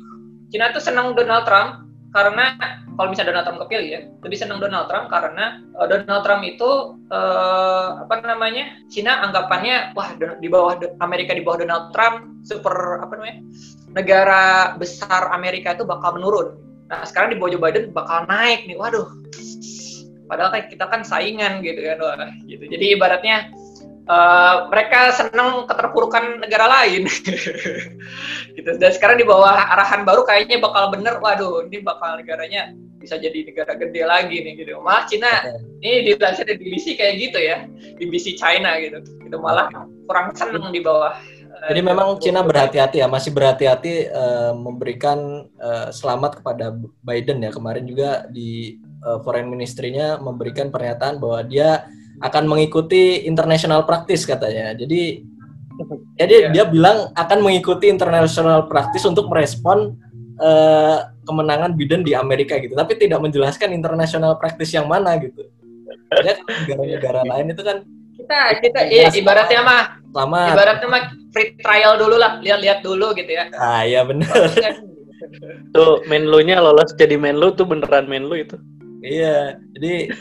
Cina 0.50 0.74
tuh 0.74 0.82
senang 0.82 1.13
Donald 1.13 1.46
Trump 1.46 1.88
karena 2.09 2.57
kalau 2.97 3.13
misalnya 3.13 3.31
Donald 3.31 3.45
Trump 3.45 3.59
kepilih 3.63 3.89
ya, 3.89 4.01
lebih 4.25 4.37
senang 4.37 4.59
Donald 4.59 4.89
Trump 4.89 5.07
karena 5.13 5.61
uh, 5.77 5.87
Donald 5.87 6.23
Trump 6.25 6.41
itu 6.41 6.99
uh, 7.13 8.03
apa 8.03 8.25
namanya? 8.25 8.75
Cina 8.89 9.23
anggapannya 9.23 9.93
wah 9.93 10.17
di 10.17 10.47
bawah 10.49 10.75
Amerika 10.99 11.37
di 11.37 11.45
bawah 11.45 11.61
Donald 11.63 11.93
Trump 11.93 12.43
super 12.43 13.05
apa 13.05 13.13
namanya? 13.13 13.39
negara 13.93 14.77
besar 14.77 15.33
Amerika 15.33 15.73
itu 15.73 15.85
bakal 15.85 16.17
menurun. 16.17 16.57
Nah, 16.89 17.05
sekarang 17.05 17.33
di 17.33 17.37
bawah 17.37 17.57
Joe 17.57 17.61
Biden 17.61 17.93
bakal 17.93 18.25
naik 18.29 18.65
nih. 18.65 18.77
Waduh. 18.77 19.09
Padahal 20.29 20.53
kan 20.53 20.63
kita 20.69 20.85
kan 20.85 21.01
saingan 21.01 21.65
gitu 21.65 21.81
kan, 21.81 21.97
wah, 22.05 22.29
gitu. 22.45 22.61
Jadi 22.69 22.85
ibaratnya 22.93 23.49
uh, 24.09 24.67
mereka 24.73 25.13
senang 25.13 25.69
keterpurukan 25.69 26.41
negara 26.43 26.65
lain. 26.67 27.05
Gitu. 28.59 28.75
Dan 28.75 28.91
sekarang 28.91 29.15
di 29.15 29.23
bawah 29.23 29.55
arahan 29.55 30.03
baru 30.03 30.27
kayaknya 30.27 30.59
bakal 30.59 30.91
bener. 30.91 31.15
Waduh 31.23 31.63
ini 31.71 31.79
bakal 31.79 32.19
negaranya 32.19 32.75
bisa 32.99 33.15
jadi 33.15 33.47
negara 33.47 33.71
gede 33.79 34.03
lagi 34.03 34.35
nih 34.43 34.59
gitu. 34.59 34.83
Malah 34.83 35.07
Cina 35.07 35.31
ini 35.79 36.11
dilansir 36.11 36.43
di 36.43 36.59
BBC 36.59 36.99
kayak 36.99 37.15
gitu 37.23 37.39
ya. 37.39 37.63
BBC 37.95 38.35
China 38.35 38.75
gitu. 38.83 38.99
Itu 39.23 39.37
malah 39.39 39.71
kurang 40.03 40.35
seneng 40.35 40.75
di 40.75 40.83
bawah 40.83 41.15
eh, 41.15 41.71
jadi 41.71 41.79
memang 41.79 42.19
Cina 42.19 42.43
berhati-hati 42.43 42.99
ya, 42.99 43.07
masih 43.07 43.31
berhati-hati 43.31 44.11
uh, 44.11 44.51
memberikan 44.51 45.47
uh, 45.55 45.87
selamat 45.95 46.43
kepada 46.43 46.75
Biden 46.99 47.39
ya. 47.39 47.55
Kemarin 47.55 47.87
juga 47.87 48.27
di 48.27 48.75
uh, 49.07 49.23
foreign 49.23 49.47
ministry-nya 49.47 50.19
memberikan 50.19 50.67
pernyataan 50.67 51.15
bahwa 51.23 51.39
dia 51.47 51.87
akan 52.19 52.43
mengikuti 52.47 53.23
international 53.23 53.88
practice 53.88 54.27
katanya. 54.27 54.75
Jadi 54.75 55.23
jadi 56.19 56.35
yeah. 56.47 56.51
dia 56.51 56.63
bilang 56.67 57.11
akan 57.15 57.39
mengikuti 57.39 57.88
international 57.88 58.67
practice 58.67 59.07
untuk 59.07 59.31
merespon 59.31 59.95
uh, 60.39 61.11
kemenangan 61.23 61.75
Biden 61.75 62.03
di 62.03 62.15
Amerika 62.15 62.59
gitu. 62.59 62.75
Tapi 62.75 62.99
tidak 62.99 63.23
menjelaskan 63.23 63.71
international 63.71 64.35
practice 64.39 64.75
yang 64.75 64.88
mana 64.88 65.15
gitu. 65.19 65.47
Ya 66.25 66.35
negara-negara 66.41 67.21
lain 67.31 67.53
itu 67.53 67.61
kan 67.61 67.85
kita 68.19 68.39
kita 68.61 68.79
ya, 68.91 69.07
ibaratnya 69.15 69.61
mah 69.63 69.81
lama 70.11 70.51
ibaratnya 70.51 70.88
mah 70.91 71.03
free 71.31 71.55
trial 71.61 71.95
dulu 71.95 72.17
lah, 72.17 72.41
lihat-lihat 72.41 72.81
dulu 72.81 73.13
gitu 73.15 73.31
ya. 73.31 73.47
Ah 73.55 73.85
iya 73.85 74.01
benar. 74.03 74.27
tuh 75.75 76.01
menlu-nya 76.09 76.57
lolos 76.57 76.91
jadi 76.97 77.15
menlu 77.15 77.53
tuh 77.53 77.65
beneran 77.69 78.09
menlu 78.09 78.35
itu. 78.35 78.57
Iya, 79.00 79.58
jadi 79.75 80.12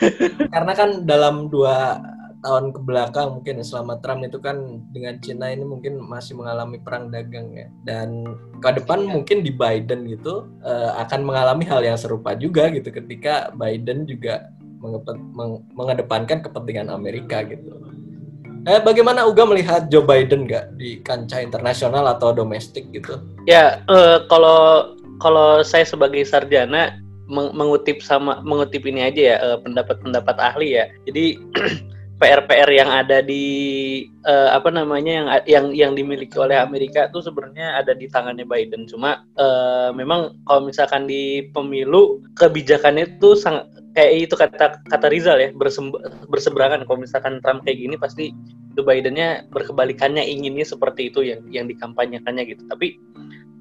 karena 0.55 0.73
kan 0.75 0.91
dalam 1.03 1.51
dua 1.51 1.99
tahun 2.39 2.71
ke 2.71 2.81
belakang 2.87 3.35
mungkin 3.35 3.67
selama 3.67 3.99
Trump 3.99 4.23
itu 4.23 4.39
kan 4.39 4.79
dengan 4.95 5.19
Cina 5.19 5.51
ini 5.51 5.67
mungkin 5.67 5.99
masih 5.99 6.39
mengalami 6.39 6.79
perang 6.79 7.11
dagang 7.11 7.51
ya 7.51 7.67
dan 7.83 8.23
ke 8.63 8.79
depan 8.79 9.03
ya. 9.03 9.11
mungkin 9.19 9.43
di 9.43 9.51
Biden 9.51 10.07
gitu 10.07 10.47
uh, 10.63 10.95
akan 11.03 11.27
mengalami 11.27 11.67
hal 11.67 11.83
yang 11.83 11.99
serupa 11.99 12.39
juga 12.39 12.71
gitu 12.71 12.95
ketika 12.95 13.51
Biden 13.59 14.07
juga 14.07 14.55
meng 14.79 15.67
mengedepankan 15.75 16.39
kepentingan 16.47 16.95
Amerika 16.95 17.43
gitu. 17.43 17.75
Eh, 18.69 18.79
bagaimana 18.85 19.25
Uga 19.27 19.49
melihat 19.49 19.89
Joe 19.91 20.05
Biden 20.05 20.47
nggak 20.47 20.79
di 20.79 21.01
kancah 21.03 21.41
internasional 21.43 22.05
atau 22.05 22.31
domestik 22.37 22.87
gitu? 22.95 23.19
Ya, 23.49 23.83
uh, 23.91 24.23
kalau 24.31 24.93
kalau 25.19 25.65
saya 25.67 25.83
sebagai 25.83 26.23
sarjana 26.23 26.95
mengutip 27.29 28.01
sama 28.01 28.41
mengutip 28.41 28.89
ini 28.89 29.05
aja 29.05 29.21
ya 29.21 29.37
eh, 29.37 29.59
pendapat-pendapat 29.61 30.37
uh, 30.41 30.47
ahli 30.53 30.81
ya. 30.81 30.89
Jadi 31.05 31.37
PR-PR 32.19 32.67
yang 32.75 32.91
ada 32.91 33.23
di 33.23 33.47
uh, 34.27 34.51
apa 34.51 34.75
namanya 34.75 35.13
yang 35.13 35.29
yang 35.47 35.67
yang 35.71 35.93
dimiliki 35.95 36.35
oleh 36.35 36.59
Amerika 36.59 37.07
itu 37.07 37.23
sebenarnya 37.23 37.79
ada 37.79 37.95
di 37.95 38.11
tangannya 38.11 38.43
Biden. 38.43 38.91
Cuma 38.91 39.23
uh, 39.39 39.95
memang 39.95 40.35
kalau 40.51 40.67
misalkan 40.67 41.07
di 41.07 41.47
pemilu 41.55 42.19
kebijakannya 42.35 43.21
itu 43.21 43.39
sangat 43.39 43.71
kayak 43.95 44.31
itu 44.31 44.35
kata 44.35 44.83
kata 44.91 45.07
Rizal 45.15 45.39
ya 45.39 45.55
berseberangan. 46.27 46.83
Kalau 46.91 46.99
misalkan 46.99 47.39
Trump 47.39 47.63
kayak 47.63 47.79
gini 47.79 47.95
pasti 47.95 48.35
itu 48.75 48.81
Bidennya 48.83 49.47
berkebalikannya 49.55 50.23
inginnya 50.23 50.67
seperti 50.67 51.15
itu 51.15 51.23
yang 51.23 51.47
yang 51.55 51.67
dikampanyekannya 51.71 52.51
gitu. 52.51 52.67
Tapi 52.67 52.99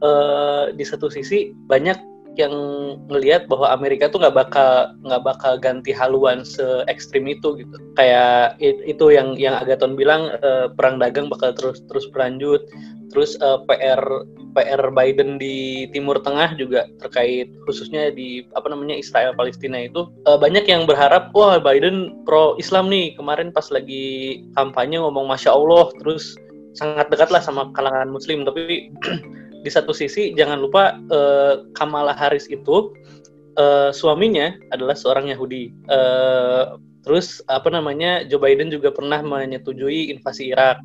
uh, 0.02 0.74
di 0.74 0.82
satu 0.82 1.14
sisi 1.14 1.54
banyak 1.70 2.17
yang 2.38 2.54
ngelihat 3.10 3.50
bahwa 3.50 3.74
Amerika 3.74 4.08
tuh 4.08 4.22
nggak 4.22 4.38
bakal 4.38 4.94
nggak 5.04 5.24
bakal 5.26 5.54
ganti 5.58 5.92
haluan 5.92 6.46
se 6.46 6.86
ekstrim 6.86 7.26
itu 7.28 7.58
gitu. 7.60 7.76
Kayak 7.98 8.56
itu 8.62 9.06
yang 9.10 9.34
yang 9.36 9.58
Agaton 9.58 9.98
bilang 9.98 10.34
uh, 10.46 10.70
perang 10.74 11.02
dagang 11.02 11.28
bakal 11.28 11.52
terus 11.58 11.82
terus 11.90 12.06
berlanjut. 12.14 12.62
Terus 13.12 13.40
uh, 13.40 13.64
PR 13.66 14.02
PR 14.54 14.82
Biden 14.94 15.38
di 15.42 15.88
Timur 15.96 16.20
Tengah 16.22 16.54
juga 16.58 16.86
terkait 17.02 17.50
khususnya 17.66 18.14
di 18.14 18.46
apa 18.54 18.70
namanya 18.70 18.98
Israel 18.98 19.34
Palestina 19.34 19.86
itu 19.86 20.10
uh, 20.30 20.38
banyak 20.38 20.66
yang 20.70 20.86
berharap 20.86 21.34
wah 21.34 21.58
Biden 21.58 22.24
pro 22.24 22.54
Islam 22.62 22.90
nih. 22.94 23.18
Kemarin 23.18 23.50
pas 23.50 23.68
lagi 23.74 24.46
kampanye 24.54 25.02
ngomong 25.02 25.26
masya 25.26 25.54
Allah 25.54 25.90
terus 26.02 26.38
sangat 26.78 27.10
dekat 27.10 27.34
lah 27.34 27.42
sama 27.42 27.74
kalangan 27.74 28.14
Muslim. 28.14 28.46
Tapi 28.46 28.94
di 29.68 29.72
satu 29.76 29.92
sisi 29.92 30.32
jangan 30.32 30.64
lupa 30.64 30.96
uh, 31.12 31.68
Kamala 31.76 32.16
Harris 32.16 32.48
itu 32.48 32.96
uh, 33.60 33.92
suaminya 33.92 34.56
adalah 34.72 34.96
seorang 34.96 35.28
Yahudi. 35.28 35.76
Uh, 35.92 36.80
terus 37.04 37.44
apa 37.52 37.68
namanya 37.68 38.24
Joe 38.32 38.40
Biden 38.40 38.72
juga 38.72 38.96
pernah 38.96 39.20
menyetujui 39.20 40.08
invasi 40.16 40.56
Irak. 40.56 40.80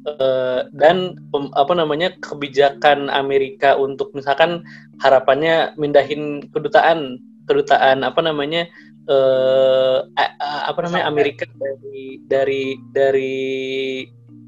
Uh, 0.00 0.64
dan 0.72 1.12
pem, 1.28 1.52
apa 1.60 1.76
namanya 1.76 2.16
kebijakan 2.24 3.12
Amerika 3.12 3.76
untuk 3.76 4.08
misalkan 4.16 4.64
harapannya 5.04 5.76
mindahin 5.76 6.40
kedutaan 6.56 7.20
kedutaan 7.44 8.00
apa 8.00 8.24
namanya 8.24 8.64
uh, 9.12 10.08
apa 10.40 10.80
namanya 10.88 11.04
Amerika 11.04 11.44
dari 11.60 12.16
dari 12.24 12.80
dari 12.96 13.44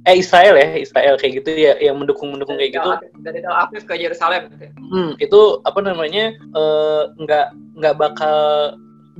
eh 0.03 0.19
Israel 0.19 0.59
ya 0.59 0.69
Israel 0.83 1.15
kayak 1.15 1.43
gitu 1.43 1.51
ya 1.55 1.79
yang 1.79 1.95
mendukung 1.95 2.35
mendukung 2.35 2.59
kayak 2.59 2.75
gitu 2.75 2.91
dari 3.23 3.39
Tel 3.39 3.55
Aviv 3.55 3.83
ke 3.87 3.95
Yerusalem 3.95 4.51
gitu. 4.51 4.67
Ya. 4.67 4.73
Hmm, 4.75 5.11
itu 5.23 5.41
apa 5.63 5.79
namanya 5.79 6.35
uh, 6.59 7.15
nggak 7.23 7.47
nggak 7.79 7.95
bakal 7.99 8.39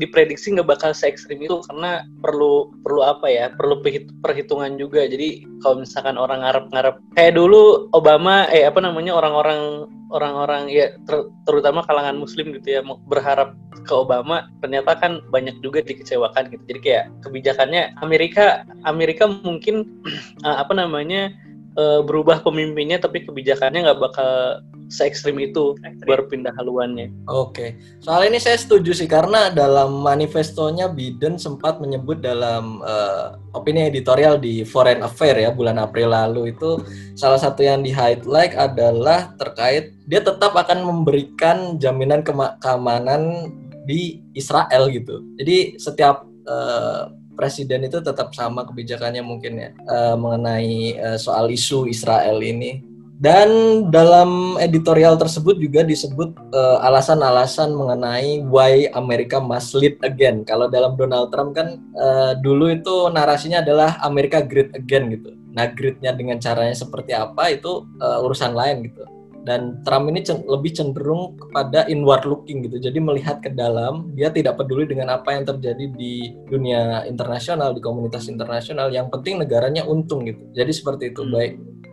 diprediksi 0.03 0.51
nggak 0.51 0.67
bakal 0.67 0.91
se 0.91 1.07
ekstrim 1.07 1.39
itu 1.39 1.63
karena 1.71 2.03
perlu 2.19 2.75
perlu 2.83 3.01
apa 3.07 3.31
ya 3.31 3.55
perlu 3.55 3.79
perhitungan 4.21 4.75
juga. 4.75 5.07
Jadi 5.07 5.47
kalau 5.63 5.87
misalkan 5.87 6.19
orang 6.19 6.43
ngarep-ngarep 6.43 6.99
kayak 7.15 7.39
dulu 7.39 7.87
Obama 7.95 8.51
eh 8.51 8.67
apa 8.67 8.83
namanya 8.83 9.15
orang-orang 9.15 9.87
orang-orang 10.13 10.69
ya 10.69 10.93
ter, 11.09 11.31
terutama 11.49 11.87
kalangan 11.87 12.19
Muslim 12.19 12.53
gitu 12.59 12.79
ya 12.79 12.81
berharap 13.09 13.55
ke 13.87 13.93
Obama 13.95 14.51
ternyata 14.61 14.99
kan 14.99 15.23
banyak 15.31 15.55
juga 15.63 15.81
dikecewakan 15.87 16.51
gitu. 16.51 16.63
Jadi 16.67 16.81
kayak 16.83 17.05
kebijakannya 17.23 17.95
Amerika 18.03 18.67
Amerika 18.83 19.31
mungkin 19.31 20.03
apa 20.45 20.75
namanya 20.75 21.31
uh, 21.79 22.01
berubah 22.05 22.43
pemimpinnya 22.43 23.01
tapi 23.01 23.25
kebijakannya 23.25 23.87
nggak 23.89 24.01
bakal 24.03 24.61
se 24.93 25.09
ekstrim 25.09 25.41
itu 25.41 25.73
berpindah 26.05 26.53
haluannya. 26.53 27.09
Oke, 27.25 27.81
soal 28.05 28.29
ini 28.29 28.37
saya 28.37 28.61
setuju 28.61 28.93
sih 28.93 29.09
karena 29.09 29.49
dalam 29.49 30.05
manifestonya 30.05 30.93
Biden 30.93 31.41
sempat 31.41 31.81
menyebut 31.81 32.21
dalam 32.21 32.85
uh, 32.85 33.41
opini 33.57 33.89
editorial 33.89 34.37
di 34.37 34.69
Foreign 34.69 35.01
Affairs 35.01 35.49
ya 35.49 35.51
bulan 35.51 35.81
April 35.81 36.13
lalu 36.13 36.53
itu 36.53 36.77
salah 37.17 37.41
satu 37.41 37.65
yang 37.65 37.81
di 37.81 37.89
highlight 37.89 38.53
adalah 38.53 39.33
terkait 39.41 39.97
dia 40.05 40.21
tetap 40.21 40.53
akan 40.53 40.85
memberikan 40.85 41.81
jaminan 41.81 42.21
keamanan 42.61 43.49
di 43.89 44.21
Israel 44.37 44.93
gitu. 44.93 45.25
Jadi 45.41 45.81
setiap 45.81 46.29
uh, 46.45 47.11
presiden 47.35 47.89
itu 47.89 47.99
tetap 48.05 48.31
sama 48.37 48.69
kebijakannya 48.69 49.25
mungkin 49.25 49.53
ya 49.57 49.71
uh, 49.89 50.17
mengenai 50.21 51.01
uh, 51.01 51.19
soal 51.19 51.49
isu 51.49 51.89
Israel 51.89 52.39
ini. 52.45 52.92
Dan 53.23 53.49
dalam 53.95 54.59
editorial 54.59 55.15
tersebut 55.15 55.55
juga 55.63 55.87
disebut 55.87 56.35
eh, 56.35 56.79
alasan-alasan 56.83 57.71
uh, 57.71 57.79
mengenai 57.79 58.43
why 58.51 58.91
Amerika 58.99 59.39
must 59.39 59.79
lead 59.79 59.95
again. 60.03 60.43
Kalau 60.43 60.67
dalam 60.67 60.99
Donald 60.99 61.31
Trump 61.31 61.55
kan 61.55 61.79
uh, 61.95 62.35
dulu 62.43 62.75
itu 62.75 63.07
narasinya 63.15 63.63
adalah 63.63 63.95
Amerika 64.03 64.43
great 64.43 64.75
again 64.75 65.07
gitu. 65.15 65.39
Nah, 65.55 65.71
greatnya 65.71 66.11
dengan 66.11 66.43
caranya 66.43 66.75
seperti 66.75 67.15
apa 67.15 67.55
itu 67.55 67.87
uh, 68.03 68.27
urusan 68.27 68.59
lain 68.59 68.91
gitu 68.91 69.07
dan 69.43 69.83
Trump 69.83 70.07
ini 70.07 70.23
cen 70.23 70.47
lebih 70.47 70.71
cenderung 70.71 71.35
kepada 71.35 71.87
inward 71.91 72.23
looking 72.27 72.63
gitu. 72.63 72.79
Jadi 72.79 72.99
melihat 73.03 73.43
ke 73.43 73.51
dalam, 73.51 74.15
dia 74.15 74.31
tidak 74.31 74.59
peduli 74.59 74.87
dengan 74.87 75.19
apa 75.19 75.35
yang 75.35 75.43
terjadi 75.43 75.91
di 75.91 76.31
dunia 76.47 77.03
internasional, 77.11 77.75
di 77.75 77.83
komunitas 77.83 78.31
internasional. 78.31 78.95
Yang 78.95 79.11
penting 79.19 79.43
negaranya 79.43 79.83
untung 79.83 80.23
gitu. 80.23 80.47
Jadi 80.55 80.71
seperti 80.71 81.05
itu. 81.11 81.27
Hmm. 81.27 81.35
Baik. 81.35 81.53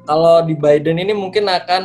Kalau 0.10 0.42
di 0.42 0.58
Biden 0.58 0.98
ini 0.98 1.13
mungkin 1.13 1.46
akan 1.46 1.84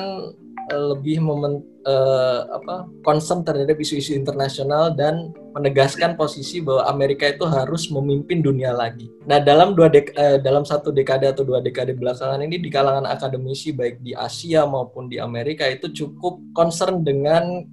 uh, 0.72 0.84
lebih 0.96 1.20
momen 1.20 1.60
uh, 1.84 2.56
apa 2.56 2.88
concern 3.04 3.44
terhadap 3.44 3.76
isu-isu 3.76 4.16
internasional 4.16 4.96
dan 4.96 5.28
menegaskan 5.52 6.16
posisi 6.16 6.64
bahwa 6.64 6.88
Amerika 6.88 7.28
itu 7.28 7.44
harus 7.44 7.92
memimpin 7.92 8.40
dunia 8.40 8.72
lagi. 8.72 9.12
Nah, 9.28 9.44
dalam 9.44 9.76
dua 9.76 9.92
dek 9.92 10.16
uh, 10.16 10.40
dalam 10.40 10.64
satu 10.64 10.88
dekade 10.88 11.28
atau 11.28 11.44
dua 11.44 11.60
dekade 11.60 11.92
belakangan 11.92 12.40
ini 12.40 12.56
di 12.56 12.72
kalangan 12.72 13.04
akademisi 13.04 13.76
baik 13.76 14.00
di 14.00 14.16
Asia 14.16 14.64
maupun 14.64 15.12
di 15.12 15.20
Amerika 15.20 15.68
itu 15.68 15.92
cukup 15.92 16.40
concern 16.56 17.04
dengan 17.04 17.68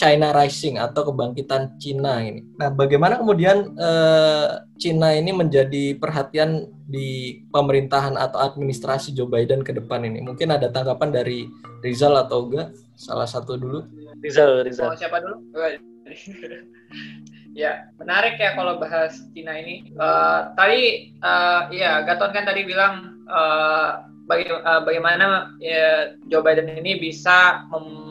China 0.00 0.32
Rising 0.32 0.80
atau 0.80 1.12
kebangkitan 1.12 1.76
Cina 1.76 2.24
ini. 2.24 2.40
Nah, 2.56 2.72
bagaimana 2.72 3.20
kemudian 3.20 3.76
uh, 3.76 4.64
Cina 4.80 5.12
ini 5.12 5.28
menjadi 5.28 5.92
perhatian 6.00 6.77
di 6.88 7.44
pemerintahan 7.52 8.16
atau 8.16 8.40
administrasi 8.40 9.12
Joe 9.12 9.28
Biden 9.28 9.60
ke 9.60 9.76
depan 9.76 10.08
ini? 10.08 10.24
Mungkin 10.24 10.48
ada 10.48 10.72
tanggapan 10.72 11.12
dari 11.12 11.44
Rizal 11.84 12.16
atau 12.16 12.48
enggak? 12.48 12.72
Salah 12.96 13.28
satu 13.28 13.60
dulu. 13.60 13.84
Rizal, 14.24 14.64
Rizal. 14.64 14.90
Oh, 14.90 14.96
siapa 14.96 15.20
dulu? 15.20 15.44
ya, 17.62 17.92
menarik 18.00 18.40
ya 18.40 18.56
kalau 18.56 18.80
bahas 18.80 19.20
Cina 19.36 19.60
ini. 19.60 19.92
Uh, 20.00 20.50
tadi, 20.56 21.12
uh, 21.20 21.68
ya 21.68 22.08
Gaton 22.08 22.32
kan 22.32 22.48
tadi 22.48 22.64
bilang 22.64 23.22
uh, 23.28 24.08
baga 24.24 24.64
uh, 24.64 24.80
bagaimana 24.82 25.52
ya, 25.60 26.16
Joe 26.32 26.40
Biden 26.40 26.72
ini 26.72 26.96
bisa 26.96 27.68
mem 27.68 28.08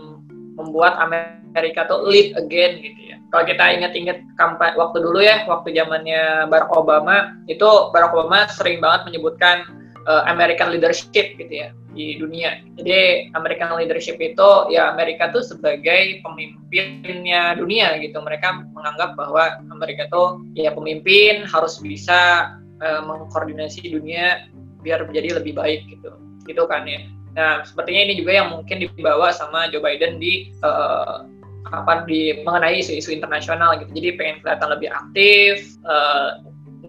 membuat 0.57 0.97
Amerika 0.97 1.85
tuh 1.85 2.09
lead 2.09 2.33
again 2.35 2.81
gitu 2.81 3.13
ya. 3.13 3.17
Kalau 3.29 3.43
kita 3.45 3.63
ingat-ingat 3.77 4.17
kampanye 4.39 4.75
waktu 4.79 4.97
dulu 5.03 5.19
ya, 5.21 5.45
waktu 5.45 5.75
zamannya 5.75 6.47
Barack 6.49 6.71
Obama, 6.73 7.37
itu 7.45 7.67
Barack 7.93 8.15
Obama 8.15 8.47
sering 8.49 8.81
banget 8.81 9.13
menyebutkan 9.13 9.67
uh, 10.07 10.23
American 10.25 10.71
leadership 10.71 11.35
gitu 11.35 11.51
ya 11.51 11.69
di 11.91 12.15
dunia. 12.17 12.63
Jadi 12.79 13.29
American 13.35 13.75
leadership 13.75 14.15
itu 14.21 14.49
ya 14.71 14.95
Amerika 14.95 15.33
tuh 15.33 15.43
sebagai 15.43 16.23
pemimpinnya 16.23 17.57
dunia 17.59 17.99
gitu. 17.99 18.17
Mereka 18.23 18.71
menganggap 18.71 19.19
bahwa 19.19 19.59
Amerika 19.69 20.07
tuh 20.07 20.39
ya 20.55 20.71
pemimpin 20.71 21.43
harus 21.49 21.77
bisa 21.83 22.53
uh, 22.79 23.01
mengkoordinasi 23.03 23.91
dunia 23.91 24.47
biar 24.81 25.03
menjadi 25.03 25.43
lebih 25.43 25.57
baik 25.57 25.83
gitu. 25.91 26.15
Gitu 26.47 26.63
kan 26.69 26.87
ya. 26.87 27.03
Nah, 27.37 27.61
sepertinya 27.61 28.01
ini 28.09 28.13
juga 28.17 28.31
yang 28.41 28.49
mungkin 28.49 28.81
dibawa 28.81 29.29
sama 29.29 29.69
Joe 29.69 29.85
Biden 29.85 30.17
di 30.17 30.49
uh, 30.65 31.21
apa 31.69 32.09
di 32.09 32.41
mengenai 32.41 32.81
isu-isu 32.81 33.13
internasional 33.13 33.77
gitu. 33.77 33.93
Jadi 33.93 34.17
pengen 34.17 34.41
kelihatan 34.41 34.69
lebih 34.73 34.89
aktif, 34.89 35.77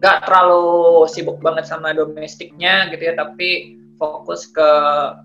nggak 0.01 0.17
uh, 0.17 0.23
terlalu 0.25 1.05
sibuk 1.13 1.37
banget 1.45 1.69
sama 1.69 1.93
domestiknya 1.93 2.89
gitu 2.89 3.13
ya, 3.13 3.15
tapi 3.19 3.77
fokus 3.99 4.49
ke 4.49 4.71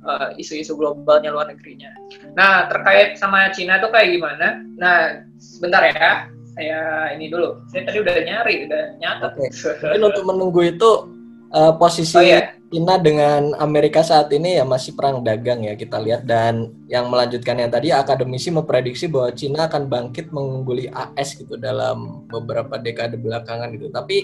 uh, 0.03 0.35
isu-isu 0.35 0.75
globalnya 0.75 1.31
luar 1.31 1.47
negerinya. 1.47 1.93
Nah, 2.35 2.67
terkait 2.67 3.15
sama 3.15 3.47
Cina 3.55 3.79
tuh 3.79 3.93
kayak 3.93 4.11
gimana? 4.19 4.59
Nah, 4.75 5.23
sebentar 5.39 5.87
ya. 5.87 6.27
Saya 6.53 7.09
ini 7.17 7.33
dulu. 7.33 7.65
Saya 7.73 7.89
tadi 7.89 8.05
udah 8.05 8.13
nyari, 8.13 8.69
udah 8.69 8.83
nyatet. 9.01 9.31
Okay. 9.41 9.73
Mungkin 9.89 10.01
untuk 10.05 10.25
menunggu 10.29 10.61
itu 10.69 10.91
uh, 11.53 11.73
posisi 11.77 12.17
oh, 12.17 12.25
iya. 12.25 12.57
China 12.73 12.97
dengan 12.97 13.53
Amerika 13.61 14.01
saat 14.01 14.33
ini 14.33 14.57
ya 14.57 14.65
masih 14.65 14.97
perang 14.97 15.21
dagang 15.21 15.61
ya 15.61 15.77
kita 15.77 16.01
lihat 16.01 16.25
dan 16.25 16.73
yang 16.89 17.05
melanjutkan 17.07 17.61
yang 17.61 17.69
tadi 17.69 17.93
akademisi 17.93 18.49
memprediksi 18.49 19.05
bahwa 19.05 19.29
China 19.37 19.69
akan 19.69 19.85
bangkit 19.85 20.33
mengungguli 20.33 20.89
AS 20.89 21.37
gitu 21.37 21.53
dalam 21.61 22.25
beberapa 22.33 22.81
dekade 22.81 23.21
belakangan 23.21 23.69
gitu. 23.77 23.93
Tapi 23.93 24.17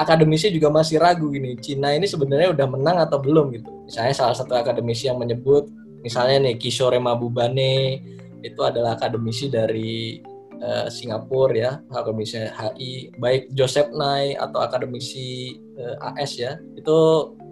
akademisi 0.00 0.48
juga 0.48 0.72
masih 0.72 0.96
ragu 0.96 1.28
gini, 1.28 1.60
China 1.60 1.92
ini 1.92 2.08
sebenarnya 2.08 2.56
udah 2.56 2.66
menang 2.72 2.96
atau 3.04 3.20
belum 3.20 3.52
gitu. 3.52 3.68
Misalnya 3.84 4.16
salah 4.16 4.36
satu 4.36 4.56
akademisi 4.56 5.12
yang 5.12 5.20
menyebut 5.20 5.68
misalnya 6.00 6.48
nih 6.48 6.56
Kishore 6.56 6.96
Mabubane 6.96 8.00
itu 8.40 8.60
adalah 8.64 8.96
akademisi 8.96 9.52
dari 9.52 10.16
uh, 10.60 10.86
Singapura 10.92 11.56
ya, 11.56 11.72
akademisi 11.90 12.38
HI, 12.38 13.16
baik 13.16 13.50
Joseph 13.56 13.90
Nye 13.90 14.36
atau 14.36 14.60
akademisi 14.62 15.56
uh, 15.80 15.96
eh, 15.96 16.22
AS 16.22 16.36
ya, 16.36 16.60
itu 16.76 16.96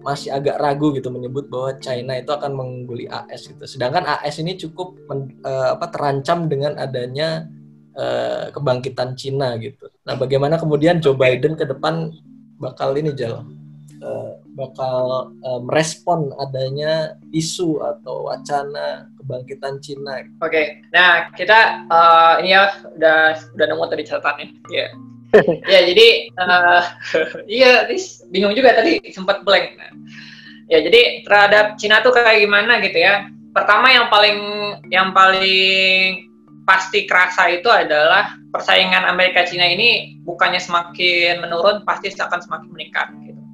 masih 0.05 0.31
agak 0.31 0.62
ragu 0.62 0.95
gitu 0.95 1.11
menyebut 1.11 1.50
bahwa 1.50 1.75
China 1.83 2.15
itu 2.15 2.31
akan 2.31 2.55
mengungguli 2.55 3.11
AS 3.11 3.50
gitu. 3.50 3.65
Sedangkan 3.67 4.07
AS 4.07 4.38
ini 4.38 4.55
cukup 4.55 4.95
men, 5.11 5.35
uh, 5.43 5.75
apa 5.75 5.91
terancam 5.91 6.47
dengan 6.47 6.79
adanya 6.79 7.49
uh, 7.99 8.55
kebangkitan 8.55 9.19
Cina 9.19 9.59
gitu. 9.59 9.91
Nah, 10.07 10.15
bagaimana 10.15 10.57
kemudian 10.57 11.03
Joe 11.03 11.19
Biden 11.19 11.59
ke 11.59 11.67
depan 11.67 12.15
bakal 12.62 12.95
ini 12.95 13.11
Jal 13.15 13.43
uh, 13.43 13.45
bakal 14.59 15.31
uh, 15.47 15.61
merespon 15.62 16.35
adanya 16.43 17.15
isu 17.31 17.79
atau 17.79 18.27
wacana 18.27 19.07
kebangkitan 19.23 19.79
Cina. 19.79 20.27
Oke, 20.42 20.51
okay. 20.51 20.66
nah 20.90 21.31
kita 21.31 21.87
uh, 21.87 22.42
ini 22.42 22.59
ya 22.59 22.75
udah 22.99 23.38
udah 23.55 23.66
nemu 23.71 23.85
tadi 23.87 24.03
catatannya. 24.03 24.47
Ya, 24.66 24.90
yeah 24.90 24.90
ya 25.73 25.81
jadi 25.85 26.33
uh, 26.40 26.83
iya 27.61 27.85
bingung 28.33 28.57
juga 28.57 28.81
tadi 28.81 29.01
sempat 29.12 29.44
blank 29.44 29.77
nah, 29.77 29.92
ya 30.73 30.81
jadi 30.81 31.25
terhadap 31.25 31.77
Cina 31.77 32.01
tuh 32.01 32.16
kayak 32.16 32.49
gimana 32.49 32.81
gitu 32.81 32.97
ya 32.97 33.29
pertama 33.53 33.92
yang 33.92 34.09
paling 34.09 34.38
yang 34.88 35.12
paling 35.12 36.25
pasti 36.64 37.09
kerasa 37.09 37.49
itu 37.49 37.68
adalah 37.68 38.37
persaingan 38.53 39.09
Amerika 39.09 39.44
Cina 39.44 39.68
ini 39.68 40.21
bukannya 40.25 40.61
semakin 40.61 41.44
menurun 41.44 41.85
pasti 41.85 42.12
akan 42.12 42.40
semakin 42.44 42.68
meningkat 42.73 43.09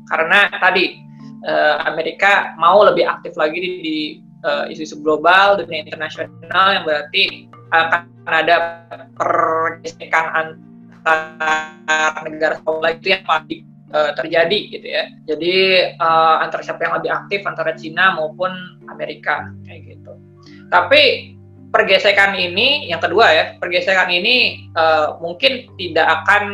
karena 0.09 0.49
tadi 0.61 1.01
uh, 1.47 1.85
Amerika 1.88 2.53
mau 2.61 2.85
lebih 2.85 3.05
aktif 3.09 3.37
lagi 3.37 3.59
di, 3.61 3.71
di 3.81 3.99
uh, 4.45 4.64
isu-isu 4.69 5.01
global 5.01 5.61
dunia 5.61 5.85
internasional 5.85 6.67
yang 6.77 6.85
berarti 6.85 7.49
akan 7.73 8.03
ada 8.31 8.87
pergesekan 9.19 10.27
antar 10.33 12.25
negara 12.25 12.57
sekolah 12.61 12.90
itu 12.97 13.12
yang 13.12 13.25
pasti 13.27 13.67
uh, 13.93 14.12
terjadi 14.17 14.61
gitu 14.73 14.87
ya. 14.87 15.05
Jadi 15.29 15.55
uh, 15.99 16.37
antara 16.40 16.62
siapa 16.64 16.85
yang 16.85 16.95
lebih 17.01 17.11
aktif 17.12 17.40
antara 17.45 17.77
Cina 17.77 18.17
maupun 18.17 18.51
Amerika 18.88 19.51
kayak 19.67 19.97
gitu. 19.97 20.12
Tapi 20.73 21.34
pergesekan 21.75 22.39
ini 22.39 22.87
yang 22.87 23.03
kedua 23.03 23.27
ya, 23.35 23.45
pergesekan 23.59 24.07
ini 24.07 24.71
uh, 24.79 25.19
mungkin 25.19 25.67
tidak 25.75 26.07
akan 26.23 26.45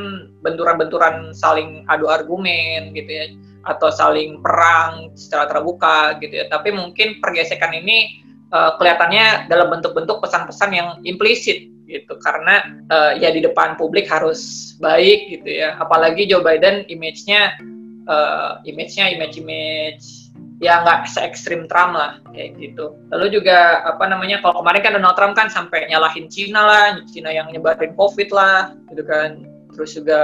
benturan-benturan 0.40 1.36
saling 1.36 1.84
adu 1.92 2.08
argumen 2.08 2.96
gitu 2.96 3.12
ya 3.12 3.26
atau 3.68 3.92
saling 3.92 4.40
perang 4.40 5.12
secara 5.12 5.52
terbuka 5.52 6.16
gitu 6.24 6.40
ya. 6.40 6.48
Tapi 6.48 6.72
mungkin 6.72 7.20
pergesekan 7.20 7.76
ini 7.76 8.24
uh, 8.48 8.80
kelihatannya 8.80 9.52
dalam 9.52 9.68
bentuk-bentuk 9.68 10.24
pesan-pesan 10.24 10.70
yang 10.72 10.88
implisit 11.04 11.68
gitu 11.90 12.16
karena 12.22 12.62
uh, 12.88 13.12
ya 13.18 13.34
di 13.34 13.42
depan 13.42 13.74
publik 13.74 14.06
harus 14.06 14.72
baik 14.78 15.26
gitu 15.26 15.58
ya 15.58 15.74
apalagi 15.82 16.22
Joe 16.30 16.40
Biden 16.40 16.86
image-nya 16.86 17.58
uh, 18.06 18.62
image-nya 18.62 19.10
image-image 19.18 20.19
ya 20.60 20.84
nggak 20.84 21.08
se 21.08 21.24
ekstrim 21.24 21.64
Trump 21.64 21.96
lah 21.96 22.20
kayak 22.36 22.60
gitu. 22.60 22.92
Lalu 23.08 23.40
juga 23.40 23.80
apa 23.80 24.04
namanya 24.04 24.44
kalau 24.44 24.60
kemarin 24.60 24.80
kan 24.84 24.92
Donald 25.00 25.16
Trump 25.16 25.34
kan 25.34 25.48
sampai 25.48 25.88
nyalahin 25.88 26.28
Cina 26.28 26.60
lah 26.62 26.86
Cina 27.08 27.32
yang 27.32 27.48
nyebarin 27.48 27.96
COVID 27.96 28.28
lah 28.30 28.76
gitu 28.92 29.02
kan. 29.08 29.48
Terus 29.72 29.96
juga 29.96 30.20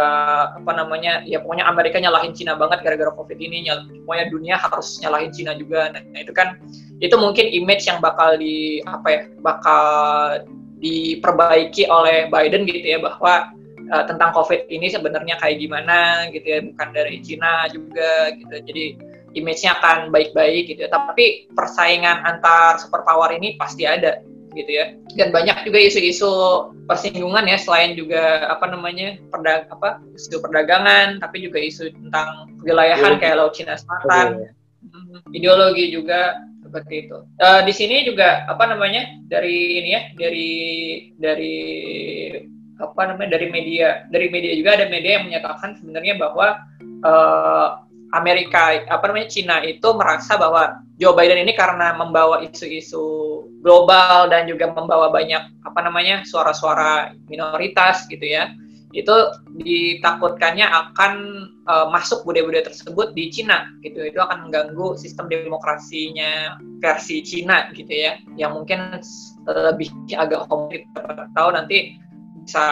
apa 0.52 0.72
namanya 0.76 1.24
ya 1.24 1.40
pokoknya 1.40 1.64
Amerika 1.64 1.96
nyalahin 1.96 2.36
Cina 2.36 2.52
banget 2.52 2.84
gara-gara 2.84 3.08
COVID 3.16 3.38
ini 3.40 3.64
nyal, 3.64 3.88
pokoknya 4.04 4.26
dunia 4.28 4.54
harus 4.60 5.00
nyalahin 5.00 5.32
Cina 5.32 5.56
juga. 5.56 5.88
Nah 5.96 6.20
itu 6.20 6.36
kan 6.36 6.60
itu 7.00 7.16
mungkin 7.16 7.48
image 7.48 7.88
yang 7.88 8.04
bakal 8.04 8.36
di 8.36 8.84
apa 8.84 9.08
ya 9.08 9.20
bakal 9.40 9.84
diperbaiki 10.76 11.88
oleh 11.88 12.28
Biden 12.28 12.68
gitu 12.68 12.84
ya 12.84 13.00
bahwa 13.00 13.56
uh, 13.88 14.04
tentang 14.04 14.36
COVID 14.36 14.68
ini 14.68 14.92
sebenarnya 14.92 15.40
kayak 15.40 15.64
gimana 15.64 16.28
gitu 16.28 16.44
ya 16.44 16.60
bukan 16.60 16.88
dari 16.92 17.16
Cina 17.24 17.64
juga 17.72 18.36
gitu. 18.36 18.54
Jadi 18.60 18.84
image-nya 19.36 19.76
akan 19.78 20.10
baik-baik 20.10 20.72
gitu 20.72 20.88
ya. 20.88 20.90
Tapi 20.90 21.52
persaingan 21.52 22.24
antar 22.24 22.80
superpower 22.80 23.30
ini 23.36 23.54
pasti 23.60 23.84
ada 23.84 24.24
gitu 24.56 24.70
ya. 24.72 24.96
Dan 25.14 25.30
banyak 25.30 25.68
juga 25.68 25.78
isu-isu 25.78 26.32
persinggungan 26.88 27.44
ya 27.44 27.60
selain 27.60 27.92
juga 27.92 28.48
apa 28.48 28.66
namanya 28.72 29.20
perdag 29.28 29.68
apa 29.68 30.00
isu 30.16 30.40
perdagangan 30.40 31.20
tapi 31.20 31.44
juga 31.44 31.60
isu 31.60 31.92
tentang 31.92 32.50
wilayahan 32.64 33.20
kayak 33.20 33.36
laut 33.36 33.52
Cina 33.52 33.76
Selatan. 33.76 34.48
Ideologi 35.36 35.92
juga 35.92 36.40
seperti 36.66 37.06
itu. 37.06 37.18
Uh, 37.38 37.60
di 37.62 37.72
sini 37.72 38.02
juga 38.08 38.48
apa 38.48 38.64
namanya 38.66 39.06
dari 39.28 39.80
ini 39.80 39.88
ya 39.92 40.02
dari 40.16 40.52
dari 41.20 41.56
apa 42.76 43.02
namanya 43.08 43.40
dari 43.40 43.48
media 43.48 44.04
dari 44.12 44.28
media 44.28 44.52
juga 44.52 44.76
ada 44.76 44.86
media 44.92 45.20
yang 45.20 45.24
menyatakan 45.32 45.80
sebenarnya 45.80 46.20
bahwa 46.20 46.60
uh, 47.06 47.85
Amerika 48.14 48.76
apa 48.86 49.04
namanya 49.10 49.28
Cina 49.30 49.56
itu 49.66 49.88
merasa 49.96 50.38
bahwa 50.38 50.78
Joe 50.96 51.16
Biden 51.16 51.42
ini 51.42 51.52
karena 51.52 51.92
membawa 51.96 52.40
isu-isu 52.44 53.02
global 53.60 54.30
dan 54.30 54.46
juga 54.46 54.70
membawa 54.70 55.10
banyak 55.10 55.42
apa 55.66 55.80
namanya 55.82 56.22
suara-suara 56.22 57.12
minoritas 57.26 58.06
gitu 58.06 58.22
ya 58.22 58.54
itu 58.96 59.12
ditakutkannya 59.60 60.64
akan 60.64 61.12
uh, 61.68 61.86
masuk 61.92 62.24
budaya-budaya 62.24 62.72
tersebut 62.72 63.12
di 63.12 63.28
Cina 63.28 63.68
gitu. 63.84 64.00
Itu 64.08 64.24
akan 64.24 64.48
mengganggu 64.48 64.96
sistem 64.96 65.28
demokrasinya 65.28 66.56
versi 66.80 67.20
Cina 67.20 67.68
gitu 67.76 67.92
ya 67.92 68.16
yang 68.40 68.56
mungkin 68.56 68.96
lebih 69.44 69.92
agak 70.16 70.48
homogen 70.48 70.88
tahu 71.36 71.48
nanti 71.52 72.00
bisa 72.46 72.66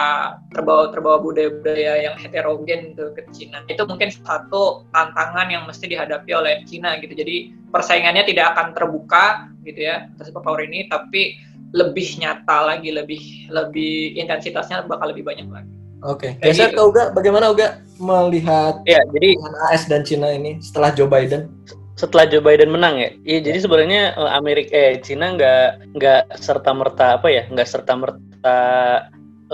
terbawa 0.55 0.87
terbawa 0.95 1.19
budaya-budaya 1.19 2.07
yang 2.07 2.15
heterogen 2.15 2.95
gitu 2.95 3.11
ke 3.11 3.27
Cina 3.35 3.59
itu 3.67 3.83
mungkin 3.83 4.07
satu 4.07 4.87
tantangan 4.95 5.51
yang 5.51 5.67
mesti 5.67 5.91
dihadapi 5.91 6.31
oleh 6.31 6.63
Cina 6.63 6.95
gitu 7.03 7.11
jadi 7.11 7.51
persaingannya 7.75 8.23
tidak 8.23 8.55
akan 8.55 8.71
terbuka 8.71 9.51
gitu 9.67 9.83
ya 9.83 10.07
atas 10.15 10.31
power 10.31 10.63
ini 10.63 10.87
tapi 10.87 11.35
lebih 11.75 12.07
nyata 12.23 12.57
lagi, 12.71 12.89
lebih 12.95 13.51
lebih 13.51 14.15
intensitasnya 14.15 14.87
bakal 14.87 15.11
lebih 15.11 15.27
banyak 15.27 15.47
lagi. 15.51 15.71
Oke, 16.05 16.37
Kayak 16.39 16.53
geser 16.53 16.69
gitu. 16.71 16.77
ke 16.77 16.81
Uga, 16.87 17.03
bagaimana 17.11 17.49
Uga 17.51 17.81
melihat 17.97 18.79
Ya, 18.87 19.01
jadi 19.11 19.35
AS 19.73 19.89
dan 19.89 20.05
Cina 20.07 20.31
ini 20.31 20.61
setelah 20.63 20.95
Joe 20.95 21.09
Biden? 21.09 21.51
setelah 21.95 22.27
Joe 22.27 22.43
Biden 22.43 22.75
menang 22.75 22.99
ya, 22.99 23.07
iya 23.23 23.39
jadi 23.39 23.55
sebenarnya 23.63 24.19
eh, 24.19 24.31
Amerika 24.35 24.75
eh 24.75 24.99
Cina 24.99 25.31
nggak 25.31 25.95
nggak 25.95 26.23
serta 26.43 26.75
merta 26.75 27.15
apa 27.15 27.31
ya, 27.31 27.47
nggak 27.47 27.63
serta 27.71 27.95
merta 27.95 28.57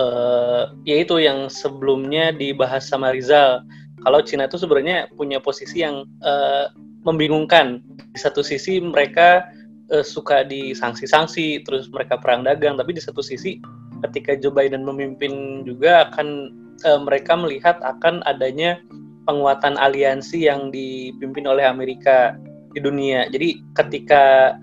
eh 0.01 0.61
ya 0.89 0.95
itu 1.05 1.21
yang 1.21 1.45
sebelumnya 1.45 2.33
dibahas 2.33 2.89
sama 2.89 3.13
Rizal. 3.13 3.61
Kalau 4.01 4.19
Cina 4.25 4.49
itu 4.49 4.57
sebenarnya 4.57 5.13
punya 5.13 5.37
posisi 5.37 5.85
yang 5.85 6.09
eh, 6.25 6.65
membingungkan. 7.05 7.85
Di 8.11 8.19
satu 8.19 8.41
sisi 8.41 8.81
mereka 8.81 9.45
eh, 9.93 10.01
suka 10.01 10.41
disanksi-sanksi, 10.41 11.61
terus 11.63 11.85
mereka 11.93 12.17
perang 12.17 12.41
dagang, 12.41 12.81
tapi 12.81 12.97
di 12.97 13.01
satu 13.03 13.21
sisi 13.21 13.61
ketika 14.09 14.33
Joe 14.33 14.49
Biden 14.49 14.81
memimpin 14.81 15.63
juga 15.69 16.09
akan 16.09 16.49
eh, 16.81 16.99
mereka 17.01 17.37
melihat 17.37 17.77
akan 17.85 18.25
adanya 18.25 18.81
penguatan 19.29 19.77
aliansi 19.77 20.49
yang 20.49 20.73
dipimpin 20.73 21.45
oleh 21.45 21.61
Amerika 21.61 22.33
di 22.73 22.81
dunia. 22.81 23.29
Jadi 23.29 23.61
ketika 23.77 24.57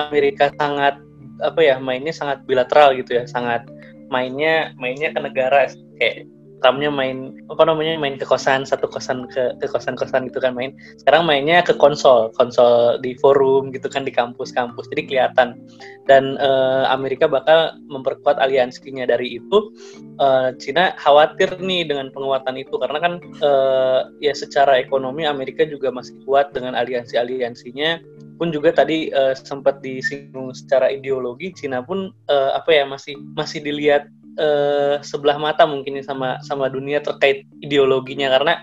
Amerika 0.00 0.50
sangat 0.56 0.98
apa 1.42 1.60
ya 1.62 1.76
mainnya 1.78 2.14
sangat 2.14 2.42
bilateral 2.48 2.96
gitu 2.96 3.20
ya, 3.20 3.24
sangat 3.28 3.66
mainnya 4.14 4.70
mainnya 4.78 5.10
ke 5.10 5.18
negara 5.18 5.66
kayak 5.98 6.30
Trumpnya 6.64 6.88
main 6.88 7.36
apa 7.52 7.68
namanya 7.68 8.00
main 8.00 8.16
ke 8.16 8.24
kosan 8.24 8.64
satu 8.64 8.88
kosan 8.88 9.28
ke 9.28 9.52
ke 9.60 9.68
kosan 9.68 10.00
kosan 10.00 10.32
gitu 10.32 10.40
kan 10.40 10.56
main. 10.56 10.72
Sekarang 10.96 11.28
mainnya 11.28 11.60
ke 11.60 11.76
konsol 11.76 12.32
konsol 12.32 12.96
di 13.04 13.12
forum 13.20 13.68
gitu 13.68 13.92
kan 13.92 14.00
di 14.00 14.08
kampus-kampus. 14.08 14.88
Jadi 14.88 15.12
kelihatan. 15.12 15.60
Dan 16.08 16.40
eh, 16.40 16.84
Amerika 16.88 17.28
bakal 17.28 17.76
memperkuat 17.92 18.40
aliansinya. 18.40 19.04
Dari 19.04 19.36
itu 19.36 19.76
eh, 20.16 20.56
Cina 20.56 20.96
khawatir 20.96 21.52
nih 21.60 21.84
dengan 21.84 22.08
penguatan 22.08 22.56
itu. 22.56 22.80
Karena 22.80 22.96
kan 22.96 23.20
eh, 23.20 24.00
ya 24.24 24.32
secara 24.32 24.80
ekonomi 24.80 25.28
Amerika 25.28 25.68
juga 25.68 25.92
masih 25.92 26.16
kuat 26.24 26.56
dengan 26.56 26.72
aliansi-aliansinya. 26.80 28.00
Pun 28.40 28.56
juga 28.56 28.72
tadi 28.72 29.12
eh, 29.12 29.36
sempat 29.36 29.84
disinggung 29.84 30.56
secara 30.56 30.88
ideologi 30.88 31.52
Cina 31.52 31.84
pun 31.84 32.08
eh, 32.32 32.50
apa 32.56 32.72
ya 32.72 32.88
masih 32.88 33.20
masih 33.36 33.60
dilihat 33.60 34.08
eh, 34.38 34.96
sebelah 35.02 35.38
mata 35.38 35.66
mungkin 35.66 36.00
sama 36.04 36.38
sama 36.44 36.70
dunia 36.70 37.00
terkait 37.00 37.46
ideologinya. 37.64 38.30
Karena 38.32 38.54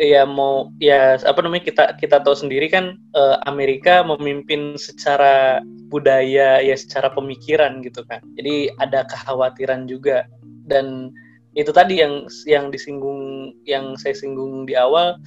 ya 0.00 0.24
mau 0.24 0.72
ya 0.82 1.20
apa 1.20 1.38
namanya 1.44 1.68
kita 1.68 1.84
kita 2.00 2.24
tahu 2.24 2.34
sendiri 2.34 2.66
kan 2.72 2.96
eh, 3.16 3.36
Amerika 3.46 4.02
memimpin 4.02 4.74
secara 4.80 5.60
budaya 5.92 6.64
ya 6.64 6.76
secara 6.76 7.12
pemikiran 7.12 7.84
gitu 7.84 8.04
kan. 8.08 8.20
Jadi 8.40 8.72
ada 8.80 9.04
kekhawatiran 9.08 9.84
juga. 9.88 10.24
Dan 10.62 11.12
itu 11.52 11.68
tadi 11.68 12.00
yang 12.00 12.26
yang 12.48 12.72
disinggung 12.72 13.52
yang 13.68 13.92
saya 14.00 14.16
singgung 14.16 14.64
di 14.64 14.72
awal 14.72 15.20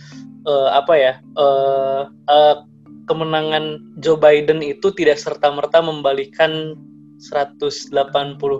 eh, 0.50 0.69
apa 0.74 0.93
ya 0.98 1.13
eh, 1.21 2.02
eh, 2.10 2.56
kemenangan 3.06 3.78
Joe 4.02 4.17
Biden 4.17 4.65
itu 4.65 4.89
tidak 4.98 5.21
serta 5.21 5.54
merta 5.54 5.82
membalikan 5.86 6.74
180 7.19 7.91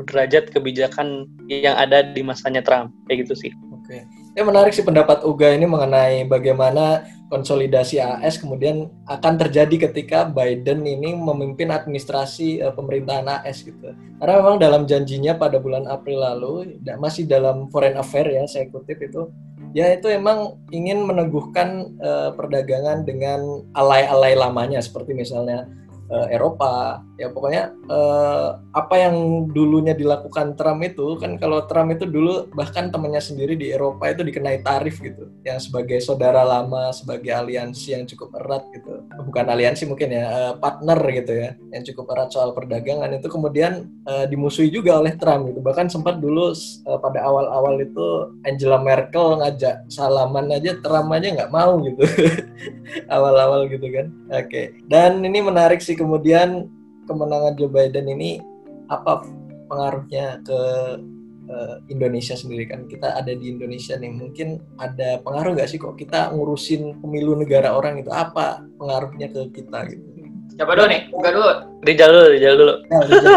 derajat 0.08 0.50
kebijakan 0.52 1.28
yang 1.48 1.76
ada 1.76 2.04
di 2.04 2.22
masanya 2.24 2.64
Trump 2.64 2.92
kayak 3.08 3.28
gitu 3.28 3.48
sih. 3.48 3.52
Oke. 3.76 4.08
Ya 4.36 4.44
menarik 4.44 4.76
sih 4.76 4.84
pendapat 4.84 5.24
Uga 5.24 5.56
ini 5.56 5.64
mengenai 5.64 6.28
bagaimana 6.28 7.08
konsolidasi 7.32 8.04
AS 8.04 8.38
kemudian 8.38 8.92
akan 9.08 9.34
terjadi 9.40 9.90
ketika 9.90 10.28
Biden 10.28 10.84
ini 10.84 11.16
memimpin 11.16 11.72
administrasi 11.72 12.60
eh, 12.60 12.74
pemerintahan 12.76 13.28
AS 13.42 13.64
gitu. 13.64 13.96
Karena 14.20 14.34
memang 14.44 14.60
dalam 14.60 14.84
janjinya 14.84 15.40
pada 15.40 15.58
bulan 15.58 15.88
April 15.88 16.22
lalu 16.22 16.80
masih 17.00 17.26
dalam 17.26 17.72
foreign 17.72 17.96
affair 17.96 18.28
ya 18.28 18.44
saya 18.46 18.68
kutip 18.70 19.00
itu 19.00 19.32
ya 19.76 19.92
itu 19.92 20.08
emang 20.08 20.56
ingin 20.72 21.04
meneguhkan 21.04 22.00
eh, 22.00 22.30
perdagangan 22.32 23.04
dengan 23.04 23.64
alay-alay 23.76 24.34
lamanya 24.34 24.80
seperti 24.80 25.12
misalnya 25.12 25.68
eh, 26.08 26.36
Eropa 26.36 27.04
ya 27.16 27.32
pokoknya 27.32 27.72
eh, 27.88 28.50
apa 28.76 28.96
yang 29.00 29.48
dulunya 29.52 29.96
dilakukan 29.96 30.60
Trump 30.60 30.84
itu 30.84 31.16
kan 31.16 31.40
kalau 31.40 31.64
Trump 31.64 31.96
itu 31.96 32.04
dulu 32.04 32.52
bahkan 32.52 32.92
temannya 32.92 33.24
sendiri 33.24 33.56
di 33.56 33.72
Eropa 33.72 34.12
itu 34.12 34.22
dikenai 34.28 34.60
tarif 34.62 35.00
gitu. 35.00 35.32
Yang 35.48 35.72
sebagai 35.72 36.04
saudara 36.04 36.44
lama 36.44 36.92
sebagai 36.92 37.32
aliansi 37.32 37.96
yang 37.96 38.04
cukup 38.04 38.36
erat 38.44 38.64
gitu. 38.76 39.04
Bukan 39.32 39.46
aliansi 39.48 39.88
mungkin 39.88 40.12
ya 40.12 40.26
eh, 40.28 40.54
partner 40.60 41.00
gitu 41.12 41.34
ya 41.34 41.50
yang 41.72 41.84
cukup 41.88 42.06
erat 42.16 42.30
soal 42.36 42.52
perdagangan 42.52 43.12
itu 43.16 43.28
kemudian 43.32 43.88
eh, 44.08 44.26
dimusuhi 44.28 44.68
juga 44.68 45.00
oleh 45.00 45.16
Trump 45.16 45.48
gitu. 45.52 45.64
Bahkan 45.64 45.88
sempat 45.88 46.20
dulu 46.20 46.52
eh, 46.52 47.00
pada 47.00 47.24
awal-awal 47.24 47.80
itu 47.80 48.36
Angela 48.44 48.84
Merkel 48.84 49.40
ngajak 49.40 49.88
salaman 49.88 50.52
aja 50.52 50.76
Trump 50.84 51.10
aja 51.16 51.32
nggak 51.32 51.54
mau 51.54 51.80
gitu. 51.80 52.04
Awal-awal 53.16 53.72
gitu 53.72 53.88
kan. 53.88 54.12
Oke. 54.36 54.76
Dan 54.92 55.24
ini 55.24 55.40
menarik 55.40 55.80
sih 55.80 55.96
kemudian 55.96 56.68
kemenangan 57.08 57.54
Joe 57.58 57.72
Biden 57.72 58.10
ini 58.12 58.42
apa 58.92 59.26
pengaruhnya 59.70 60.42
ke 60.46 60.62
eh, 61.50 61.76
Indonesia 61.90 62.38
sendiri 62.38 62.70
kan 62.70 62.86
kita 62.86 63.18
ada 63.18 63.34
di 63.34 63.50
Indonesia 63.50 63.98
nih 63.98 64.12
mungkin 64.14 64.62
ada 64.78 65.22
pengaruh 65.22 65.58
nggak 65.58 65.70
sih 65.70 65.82
kok 65.82 65.98
kita 65.98 66.34
ngurusin 66.34 67.02
pemilu 67.02 67.38
negara 67.38 67.74
orang 67.74 68.02
itu 68.02 68.14
apa 68.14 68.62
pengaruhnya 68.78 69.30
ke 69.32 69.42
kita 69.62 69.90
gitu 69.90 70.16
Coba 70.56 70.72
dulu 70.72 70.88
nih, 70.88 71.02
buka 71.12 71.30
dulu. 71.36 71.52
Rijal 71.84 72.10
dulu, 72.16 72.28
Rijal 72.32 72.54
dulu. 72.56 72.74
Ya, 72.88 73.00
Rijal. 73.04 73.34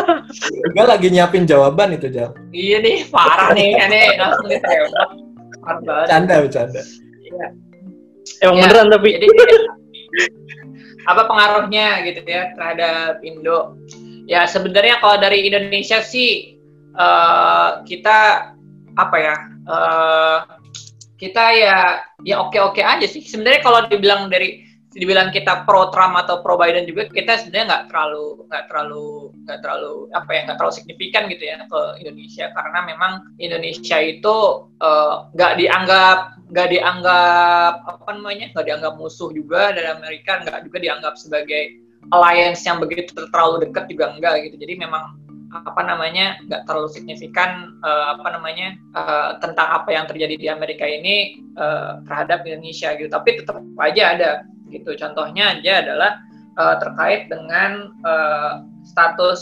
Juga 0.70 0.82
lagi 0.86 1.06
nyiapin 1.10 1.44
jawaban 1.50 1.98
itu 1.98 2.06
Jal 2.14 2.30
Iya 2.54 2.78
nih, 2.78 3.10
parah 3.10 3.50
nih, 3.58 3.74
ini 3.74 4.02
langsung 4.14 4.46
ditembak. 4.46 5.08
Bercanda 5.82 6.34
bercanda 6.40 6.80
Iya. 7.26 7.46
Emang 8.44 8.56
Ya, 8.60 8.62
beneran 8.70 8.86
tapi 8.94 9.08
Jadi 9.18 9.26
apa 11.06 11.28
pengaruhnya 11.28 12.02
gitu 12.06 12.24
ya 12.26 12.54
terhadap 12.56 13.22
Indo? 13.22 13.78
Ya 14.28 14.44
sebenarnya 14.44 15.00
kalau 15.00 15.16
dari 15.20 15.46
Indonesia 15.46 16.02
sih 16.02 16.58
eh, 16.96 17.70
kita 17.86 18.50
apa 18.98 19.16
ya? 19.16 19.36
eh, 19.68 20.38
kita 21.18 21.44
ya 21.50 21.78
ya 22.22 22.38
oke 22.38 22.56
oke 22.58 22.78
aja 22.78 23.06
sih. 23.06 23.22
Sebenarnya 23.26 23.60
kalau 23.60 23.84
dibilang 23.90 24.30
dari 24.30 24.67
dibilang 24.98 25.30
kita 25.30 25.62
pro 25.64 25.88
Trump 25.94 26.18
atau 26.18 26.42
pro 26.42 26.58
Biden 26.58 26.84
juga 26.84 27.06
kita 27.06 27.38
sebenarnya 27.38 27.66
nggak 27.70 27.84
terlalu 27.88 28.26
nggak 28.50 28.64
terlalu 28.66 29.06
nggak 29.46 29.58
terlalu 29.62 29.94
apa 30.12 30.30
ya 30.34 30.40
nggak 30.44 30.56
terlalu 30.58 30.74
signifikan 30.74 31.22
gitu 31.30 31.44
ya 31.46 31.56
ke 31.64 31.80
Indonesia. 32.02 32.46
Karena 32.52 32.78
memang 32.84 33.12
Indonesia 33.38 33.98
itu 34.02 34.36
eh, 34.82 35.14
nggak 35.38 35.52
dianggap 35.62 36.18
nggak 36.48 36.68
dianggap 36.74 37.74
apa 37.86 38.10
namanya 38.12 38.46
nggak 38.52 38.66
dianggap 38.66 38.92
musuh 38.98 39.30
juga. 39.30 39.70
Dari 39.72 39.88
Amerika 39.88 40.42
nggak 40.42 40.66
juga 40.66 40.78
dianggap 40.82 41.14
sebagai 41.14 41.62
alliance 42.10 42.66
yang 42.66 42.82
begitu 42.82 43.14
terlalu 43.30 43.70
dekat 43.70 43.86
juga 43.86 44.12
enggak 44.12 44.50
gitu. 44.50 44.56
Jadi 44.58 44.74
memang 44.82 45.16
apa 45.48 45.80
namanya 45.80 46.36
nggak 46.44 46.68
terlalu 46.68 46.88
signifikan 46.92 47.72
eh, 47.80 48.06
apa 48.12 48.28
namanya 48.36 48.76
eh, 48.76 49.30
tentang 49.40 49.68
apa 49.80 49.88
yang 49.92 50.04
terjadi 50.04 50.34
di 50.36 50.46
Amerika 50.48 50.84
ini 50.84 51.40
eh, 51.56 51.92
terhadap 52.04 52.44
Indonesia 52.44 52.92
gitu. 52.96 53.08
Tapi 53.08 53.40
tetap 53.40 53.56
aja 53.80 54.04
ada 54.16 54.30
gitu. 54.70 54.94
Contohnya 54.96 55.58
aja 55.58 55.84
adalah 55.84 56.10
eh, 56.56 56.76
terkait 56.80 57.20
dengan 57.32 57.92
eh, 58.04 58.52
status 58.84 59.40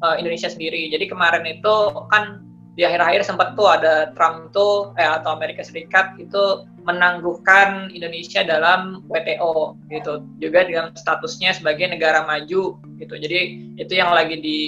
eh, 0.00 0.16
Indonesia 0.22 0.50
sendiri. 0.50 0.90
Jadi 0.90 1.10
kemarin 1.10 1.46
itu 1.46 1.74
kan 2.10 2.44
di 2.78 2.86
akhir-akhir 2.86 3.26
sempat 3.26 3.58
tuh 3.58 3.66
ada 3.66 4.14
Trump 4.14 4.54
tuh 4.54 4.94
eh, 4.96 5.06
atau 5.06 5.34
Amerika 5.34 5.60
Serikat 5.60 6.16
itu 6.16 6.64
menangguhkan 6.86 7.92
Indonesia 7.92 8.40
dalam 8.40 9.04
WTO 9.10 9.76
gitu. 9.92 10.24
Juga 10.40 10.64
dengan 10.64 10.94
statusnya 10.96 11.52
sebagai 11.52 11.90
negara 11.90 12.24
maju 12.24 12.78
gitu. 12.98 13.14
Jadi 13.14 13.40
itu 13.76 13.92
yang 13.92 14.10
lagi 14.14 14.38
di 14.40 14.60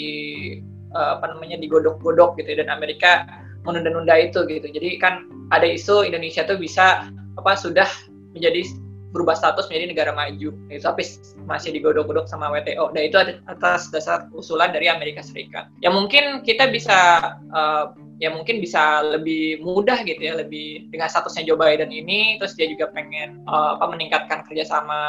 apa 0.93 1.25
namanya 1.25 1.57
digodok-godok 1.57 2.37
gitu 2.37 2.61
dan 2.61 2.69
Amerika 2.69 3.25
menunda-nunda 3.65 4.13
itu 4.19 4.45
gitu. 4.45 4.69
Jadi 4.69 4.99
kan 5.01 5.25
ada 5.55 5.67
isu 5.69 6.05
Indonesia 6.05 6.43
tuh 6.45 6.59
bisa 6.59 7.09
apa 7.39 7.53
sudah 7.57 7.87
menjadi 8.35 8.67
berubah 9.13 9.37
status 9.37 9.69
menjadi 9.69 9.87
negara 9.93 10.13
maju. 10.17 10.51
Itu 10.73 10.83
tapi 10.89 11.05
masih 11.45 11.77
digodok-godok 11.77 12.27
sama 12.27 12.49
WTO 12.51 12.91
dan 12.97 13.03
itu 13.05 13.17
atas 13.47 13.93
dasar 13.93 14.27
usulan 14.33 14.73
dari 14.73 14.89
Amerika 14.89 15.21
Serikat. 15.21 15.69
Ya 15.85 15.93
mungkin 15.93 16.41
kita 16.43 16.73
bisa 16.73 17.21
eh, 17.53 17.85
ya 18.19 18.33
mungkin 18.33 18.63
bisa 18.63 19.05
lebih 19.05 19.61
mudah 19.61 20.01
gitu 20.07 20.23
ya 20.23 20.39
lebih 20.39 20.89
dengan 20.95 21.11
statusnya 21.11 21.43
Joe 21.43 21.59
Biden 21.59 21.91
ini 21.91 22.39
terus 22.41 22.57
dia 22.57 22.67
juga 22.73 22.89
pengen 22.91 23.45
eh, 23.45 23.71
apa 23.77 23.87
meningkatkan 23.93 24.49
kerjasama 24.49 25.01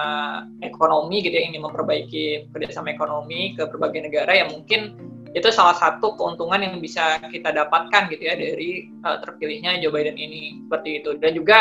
ekonomi 0.62 1.24
gitu 1.24 1.40
ya 1.40 1.48
ingin 1.48 1.64
memperbaiki 1.64 2.52
kerjasama 2.52 2.92
ekonomi 2.92 3.56
ke 3.56 3.66
berbagai 3.72 4.12
negara. 4.12 4.36
Ya 4.36 4.46
mungkin 4.52 5.00
itu 5.34 5.50
salah 5.50 5.74
satu 5.74 6.14
keuntungan 6.14 6.62
yang 6.62 6.78
bisa 6.78 7.18
kita 7.34 7.50
dapatkan 7.50 8.06
gitu 8.14 8.22
ya 8.22 8.36
dari 8.38 8.92
eh, 8.92 9.18
terpilihnya 9.24 9.80
Joe 9.82 9.96
Biden 9.96 10.20
ini. 10.20 10.62
Seperti 10.68 10.90
itu. 11.02 11.10
Dan 11.18 11.32
juga 11.34 11.58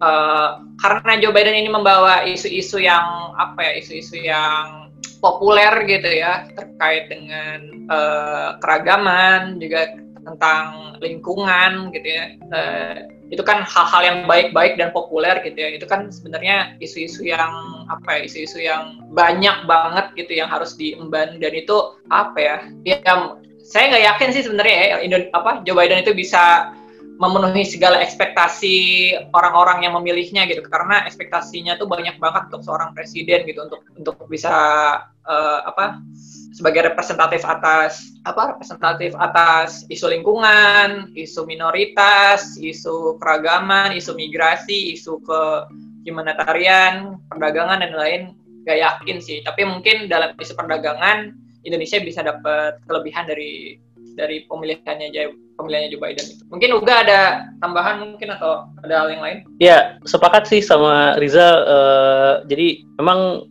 eh, 0.00 0.48
karena 0.80 1.12
Joe 1.20 1.32
Biden 1.32 1.56
ini 1.56 1.68
membawa 1.68 2.24
isu-isu 2.24 2.80
yang 2.80 3.36
apa 3.36 3.60
ya 3.60 3.72
isu-isu 3.80 4.16
yang 4.16 4.80
populer 5.20 5.84
gitu 5.84 6.08
ya 6.08 6.48
terkait 6.56 7.12
dengan 7.12 7.58
uh, 7.92 8.56
keragaman 8.58 9.60
juga 9.60 9.94
tentang 10.24 10.96
lingkungan 11.00 11.92
gitu 11.92 12.08
ya. 12.08 12.26
Uh, 12.50 12.96
itu 13.30 13.46
kan 13.46 13.62
hal-hal 13.62 14.02
yang 14.02 14.18
baik-baik 14.26 14.74
dan 14.74 14.90
populer 14.90 15.38
gitu 15.46 15.54
ya. 15.54 15.70
Itu 15.76 15.86
kan 15.86 16.10
sebenarnya 16.10 16.74
isu-isu 16.82 17.22
yang 17.22 17.86
apa 17.86 18.18
ya 18.18 18.20
isu-isu 18.26 18.58
yang 18.58 19.06
banyak 19.14 19.54
banget 19.70 20.10
gitu 20.18 20.40
yang 20.40 20.50
harus 20.50 20.74
diemban. 20.74 21.38
Dan 21.38 21.52
itu 21.54 21.94
apa 22.10 22.38
ya 22.40 22.56
ya 22.82 23.30
saya 23.62 23.92
nggak 23.94 24.04
yakin 24.16 24.28
sih 24.34 24.42
sebenarnya 24.42 24.76
ya 25.06 25.18
apa 25.36 25.62
Joe 25.62 25.78
Biden 25.78 26.02
itu 26.02 26.10
bisa 26.16 26.74
memenuhi 27.20 27.68
segala 27.68 28.00
ekspektasi 28.00 29.12
orang-orang 29.36 29.84
yang 29.84 29.92
memilihnya 30.00 30.48
gitu 30.48 30.64
karena 30.64 31.04
ekspektasinya 31.04 31.76
tuh 31.76 31.84
banyak 31.84 32.16
banget 32.16 32.48
untuk 32.48 32.64
seorang 32.64 32.96
presiden 32.96 33.44
gitu 33.44 33.68
untuk 33.68 33.84
untuk 33.92 34.16
bisa 34.32 34.56
uh, 35.28 35.60
apa 35.68 36.00
sebagai 36.56 36.88
representatif 36.88 37.44
atas 37.44 38.16
apa 38.24 38.56
representatif 38.56 39.12
atas 39.20 39.84
isu 39.92 40.08
lingkungan, 40.08 41.12
isu 41.12 41.44
minoritas, 41.44 42.56
isu 42.56 43.20
keragaman, 43.20 43.92
isu 43.92 44.16
migrasi, 44.16 44.96
isu 44.96 45.20
ke 45.20 45.40
humanitarian, 46.08 47.20
perdagangan 47.28 47.84
dan 47.84 47.92
lain 47.92 48.22
gak 48.64 48.80
yakin 48.80 49.20
sih. 49.20 49.44
Tapi 49.44 49.68
mungkin 49.68 50.08
dalam 50.08 50.32
isu 50.40 50.56
perdagangan 50.56 51.36
Indonesia 51.68 52.00
bisa 52.00 52.24
dapat 52.24 52.80
kelebihan 52.88 53.28
dari 53.28 53.76
dari 54.16 54.48
pemilihannya 54.48 55.12
pemilihannya 55.60 55.92
Joe 55.92 56.00
Biden 56.00 56.26
itu. 56.26 56.42
Mungkin 56.48 56.70
Uga 56.80 56.94
ada 57.04 57.20
tambahan 57.60 58.00
mungkin 58.00 58.32
atau 58.32 58.64
ada 58.80 58.94
hal 59.04 59.08
yang 59.12 59.22
lain? 59.22 59.38
Ya, 59.60 60.00
sepakat 60.08 60.48
sih 60.48 60.64
sama 60.64 61.20
Riza. 61.20 61.60
Uh, 61.68 62.34
jadi 62.48 62.80
memang 62.96 63.44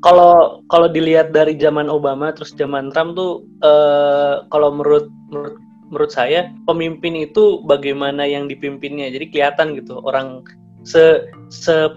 kalau 0.00 0.64
kalau 0.70 0.88
dilihat 0.88 1.34
dari 1.34 1.58
zaman 1.58 1.90
Obama 1.90 2.32
terus 2.32 2.56
zaman 2.56 2.88
Trump 2.94 3.18
tuh 3.18 3.44
uh, 3.60 4.46
kalau 4.48 4.72
menurut 4.72 5.10
menurut 5.28 5.58
menurut 5.90 6.12
saya 6.14 6.48
pemimpin 6.64 7.18
itu 7.18 7.60
bagaimana 7.66 8.24
yang 8.24 8.46
dipimpinnya. 8.46 9.10
Jadi 9.10 9.26
kelihatan 9.34 9.74
gitu 9.74 9.98
orang 10.06 10.46
se 10.86 11.28
se 11.50 11.90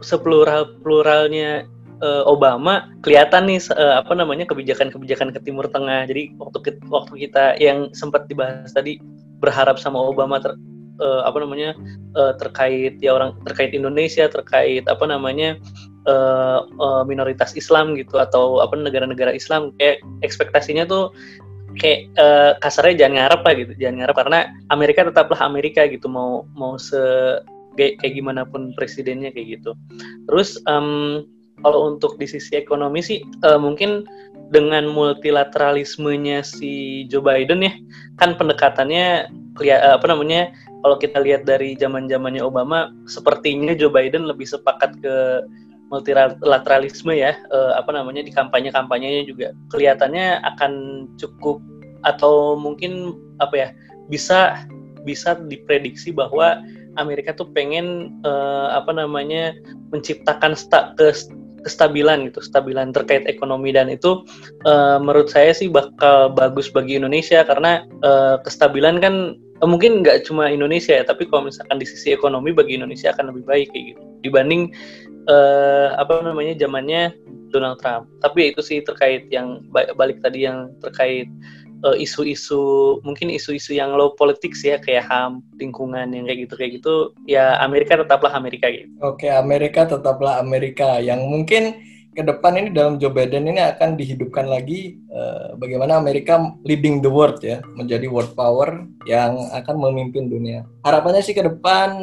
seplural 0.00 0.64
pluralnya 0.80 1.66
uh, 2.02 2.22
Obama 2.26 2.90
kelihatan 3.00 3.48
nih 3.48 3.62
uh, 3.72 4.02
apa 4.02 4.12
namanya 4.12 4.44
kebijakan-kebijakan 4.50 5.30
ke 5.32 5.40
Timur 5.46 5.70
Tengah. 5.70 6.04
Jadi 6.10 6.34
waktu 6.36 6.82
waktu 6.90 7.14
kita 7.28 7.56
yang 7.62 7.94
sempat 7.94 8.26
dibahas 8.26 8.74
tadi 8.74 8.98
berharap 9.40 9.78
sama 9.78 9.98
Obama 9.98 10.42
ter, 10.42 10.54
uh, 11.00 11.22
apa 11.24 11.38
namanya 11.42 11.78
uh, 12.18 12.34
terkait 12.36 12.98
ya 12.98 13.14
orang 13.14 13.38
terkait 13.46 13.72
Indonesia, 13.72 14.26
terkait 14.26 14.84
apa 14.90 15.04
namanya 15.06 15.56
uh, 16.10 16.66
uh, 16.82 17.02
minoritas 17.06 17.54
Islam 17.54 17.94
gitu 17.94 18.18
atau 18.18 18.60
apa 18.60 18.74
negara-negara 18.74 19.32
Islam. 19.32 19.72
Kayak 19.78 20.02
ekspektasinya 20.26 20.84
tuh 20.84 21.14
kayak 21.80 22.12
uh, 22.20 22.52
kasarnya 22.60 23.06
jangan 23.06 23.14
ngarep 23.16 23.40
lah 23.46 23.54
gitu 23.56 23.72
jangan 23.78 23.96
ngarep. 24.04 24.16
Karena 24.18 24.38
Amerika 24.74 25.00
tetaplah 25.06 25.40
Amerika 25.40 25.86
gitu 25.86 26.10
mau 26.10 26.44
mau 26.58 26.76
se 26.76 26.98
kayak 27.72 28.04
gimana 28.04 28.44
pun 28.44 28.76
presidennya 28.76 29.32
kayak 29.32 29.58
gitu. 29.58 29.72
Terus 30.28 30.60
um, 30.68 31.24
kalau 31.62 31.94
untuk 31.94 32.18
di 32.18 32.26
sisi 32.26 32.58
ekonomi 32.58 33.00
sih 33.00 33.22
uh, 33.46 33.58
mungkin 33.58 34.04
dengan 34.52 34.84
multilateralismenya 34.92 36.44
si 36.44 37.04
Joe 37.08 37.24
Biden 37.24 37.64
ya 37.64 37.72
kan 38.20 38.36
pendekatannya 38.36 39.32
uh, 39.58 39.94
apa 39.96 40.06
namanya 40.10 40.52
kalau 40.82 40.98
kita 40.98 41.22
lihat 41.22 41.46
dari 41.46 41.78
zaman 41.78 42.10
zamannya 42.10 42.42
Obama 42.42 42.90
sepertinya 43.06 43.72
Joe 43.72 43.88
Biden 43.90 44.26
lebih 44.26 44.50
sepakat 44.50 44.98
ke 44.98 45.46
multilateralisme 45.92 47.12
ya. 47.12 47.36
Uh, 47.52 47.76
apa 47.76 47.92
namanya 47.92 48.24
di 48.24 48.32
kampanye 48.32 48.72
kampanyenya 48.72 49.28
juga 49.28 49.52
kelihatannya 49.68 50.40
akan 50.56 51.04
cukup 51.20 51.60
atau 52.02 52.58
mungkin 52.58 53.14
apa 53.38 53.54
ya 53.54 53.68
bisa 54.08 54.66
bisa 55.04 55.36
diprediksi 55.36 56.10
bahwa 56.10 56.64
Amerika 56.96 57.36
tuh 57.36 57.48
pengen 57.52 58.18
uh, 58.24 58.72
apa 58.74 58.90
namanya 58.96 59.52
menciptakan 59.92 60.56
sta 60.56 60.96
ke 60.96 61.12
kestabilan 61.62 62.28
gitu, 62.28 62.42
kestabilan 62.42 62.90
terkait 62.90 63.26
ekonomi 63.26 63.70
dan 63.70 63.88
itu 63.88 64.22
uh, 64.66 64.98
menurut 64.98 65.30
saya 65.30 65.54
sih 65.54 65.70
bakal 65.70 66.34
bagus 66.34 66.68
bagi 66.68 66.98
Indonesia 66.98 67.42
karena 67.46 67.86
uh, 68.02 68.38
kestabilan 68.42 68.98
kan 68.98 69.38
uh, 69.62 69.68
mungkin 69.68 70.02
nggak 70.02 70.26
cuma 70.26 70.50
Indonesia 70.50 70.98
ya, 70.98 71.04
tapi 71.06 71.26
kalau 71.30 71.48
misalkan 71.48 71.78
di 71.78 71.86
sisi 71.86 72.12
ekonomi 72.12 72.50
bagi 72.50 72.76
Indonesia 72.76 73.14
akan 73.14 73.34
lebih 73.34 73.44
baik 73.46 73.68
kayak 73.70 73.84
gitu 73.94 74.02
dibanding 74.22 74.70
uh, 75.26 75.98
apa 75.98 76.22
namanya 76.22 76.54
zamannya 76.58 77.14
Donald 77.52 77.78
Trump. 77.84 78.08
Tapi 78.24 78.56
itu 78.56 78.64
sih 78.64 78.80
terkait 78.80 79.28
yang 79.28 79.62
balik 79.70 80.24
tadi 80.24 80.48
yang 80.48 80.72
terkait 80.80 81.28
isu-isu 81.98 82.62
uh, 82.62 83.02
mungkin 83.02 83.28
isu-isu 83.28 83.74
yang 83.74 83.98
low 83.98 84.14
politics 84.14 84.62
ya 84.62 84.78
kayak 84.78 85.10
ham 85.10 85.42
lingkungan 85.58 86.14
yang 86.14 86.24
kayak 86.30 86.40
gitu 86.46 86.54
kayak 86.54 86.72
gitu 86.78 86.94
ya 87.26 87.58
Amerika 87.58 87.98
tetaplah 87.98 88.32
Amerika 88.32 88.70
gitu. 88.70 88.86
Oke 89.02 89.26
Amerika 89.26 89.86
tetaplah 89.86 90.38
Amerika 90.38 91.02
yang 91.02 91.26
mungkin 91.26 91.82
ke 92.12 92.20
depan 92.20 92.60
ini 92.60 92.68
dalam 92.76 93.00
Joe 93.00 93.08
Biden 93.08 93.48
ini 93.48 93.56
akan 93.56 93.96
dihidupkan 93.96 94.44
lagi 94.44 95.00
uh, 95.08 95.56
bagaimana 95.56 95.96
Amerika 95.96 96.52
leading 96.60 97.00
the 97.00 97.08
world 97.08 97.40
ya 97.40 97.64
menjadi 97.72 98.04
world 98.04 98.36
power 98.36 98.84
yang 99.08 99.48
akan 99.56 99.80
memimpin 99.80 100.28
dunia. 100.28 100.68
Harapannya 100.84 101.24
sih 101.24 101.32
ke 101.32 101.40
depan 101.40 101.96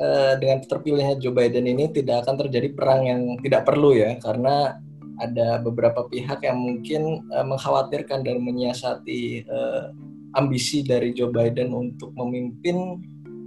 uh, 0.00 0.32
dengan 0.40 0.64
terpilihnya 0.64 1.20
Joe 1.20 1.36
Biden 1.36 1.68
ini 1.68 1.92
tidak 1.92 2.24
akan 2.24 2.40
terjadi 2.46 2.72
perang 2.72 3.04
yang 3.04 3.20
tidak 3.44 3.68
perlu 3.68 3.92
ya 3.92 4.16
karena 4.24 4.80
ada 5.20 5.60
beberapa 5.60 6.08
pihak 6.08 6.40
yang 6.42 6.58
mungkin 6.58 7.28
uh, 7.30 7.44
mengkhawatirkan 7.44 8.24
dan 8.24 8.40
menyiasati 8.40 9.44
uh, 9.46 9.92
ambisi 10.34 10.80
dari 10.80 11.12
Joe 11.12 11.30
Biden 11.30 11.76
untuk 11.76 12.10
memimpin 12.16 12.98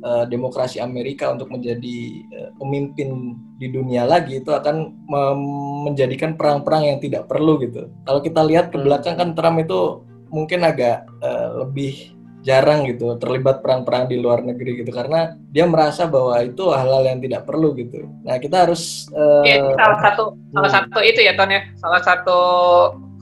uh, 0.06 0.26
demokrasi 0.30 0.78
Amerika 0.78 1.34
untuk 1.34 1.50
menjadi 1.50 1.98
uh, 2.38 2.50
pemimpin 2.62 3.40
di 3.58 3.72
dunia 3.74 4.06
lagi 4.06 4.44
itu 4.44 4.52
akan 4.52 5.08
menjadikan 5.88 6.36
perang-perang 6.38 6.84
yang 6.94 7.00
tidak 7.02 7.26
perlu 7.26 7.58
gitu. 7.64 7.90
Kalau 8.06 8.20
kita 8.22 8.44
lihat 8.44 8.70
ke 8.70 8.78
hmm. 8.78 8.86
belakang 8.86 9.16
kan 9.18 9.34
Trump 9.34 9.58
itu 9.64 10.04
mungkin 10.34 10.66
agak 10.66 11.06
uh, 11.22 11.66
lebih 11.66 12.13
jarang 12.44 12.84
gitu 12.86 13.16
terlibat 13.18 13.64
perang-perang 13.64 14.12
di 14.12 14.20
luar 14.20 14.44
negeri 14.44 14.84
gitu 14.84 14.92
karena 14.92 15.34
dia 15.50 15.64
merasa 15.64 16.04
bahwa 16.06 16.36
itu 16.44 16.70
hal-hal 16.70 17.08
yang 17.08 17.20
tidak 17.24 17.48
perlu 17.48 17.72
gitu. 17.80 18.04
Nah 18.28 18.36
kita 18.38 18.68
harus 18.68 19.08
uh, 19.16 19.42
ya, 19.48 19.64
salah 19.80 20.00
satu 20.04 20.24
hmm. 20.36 20.52
salah 20.52 20.72
satu 20.76 21.00
itu 21.00 21.20
ya 21.24 21.34
Ton 21.40 21.50
ya 21.50 21.64
salah 21.80 22.02
satu 22.04 22.40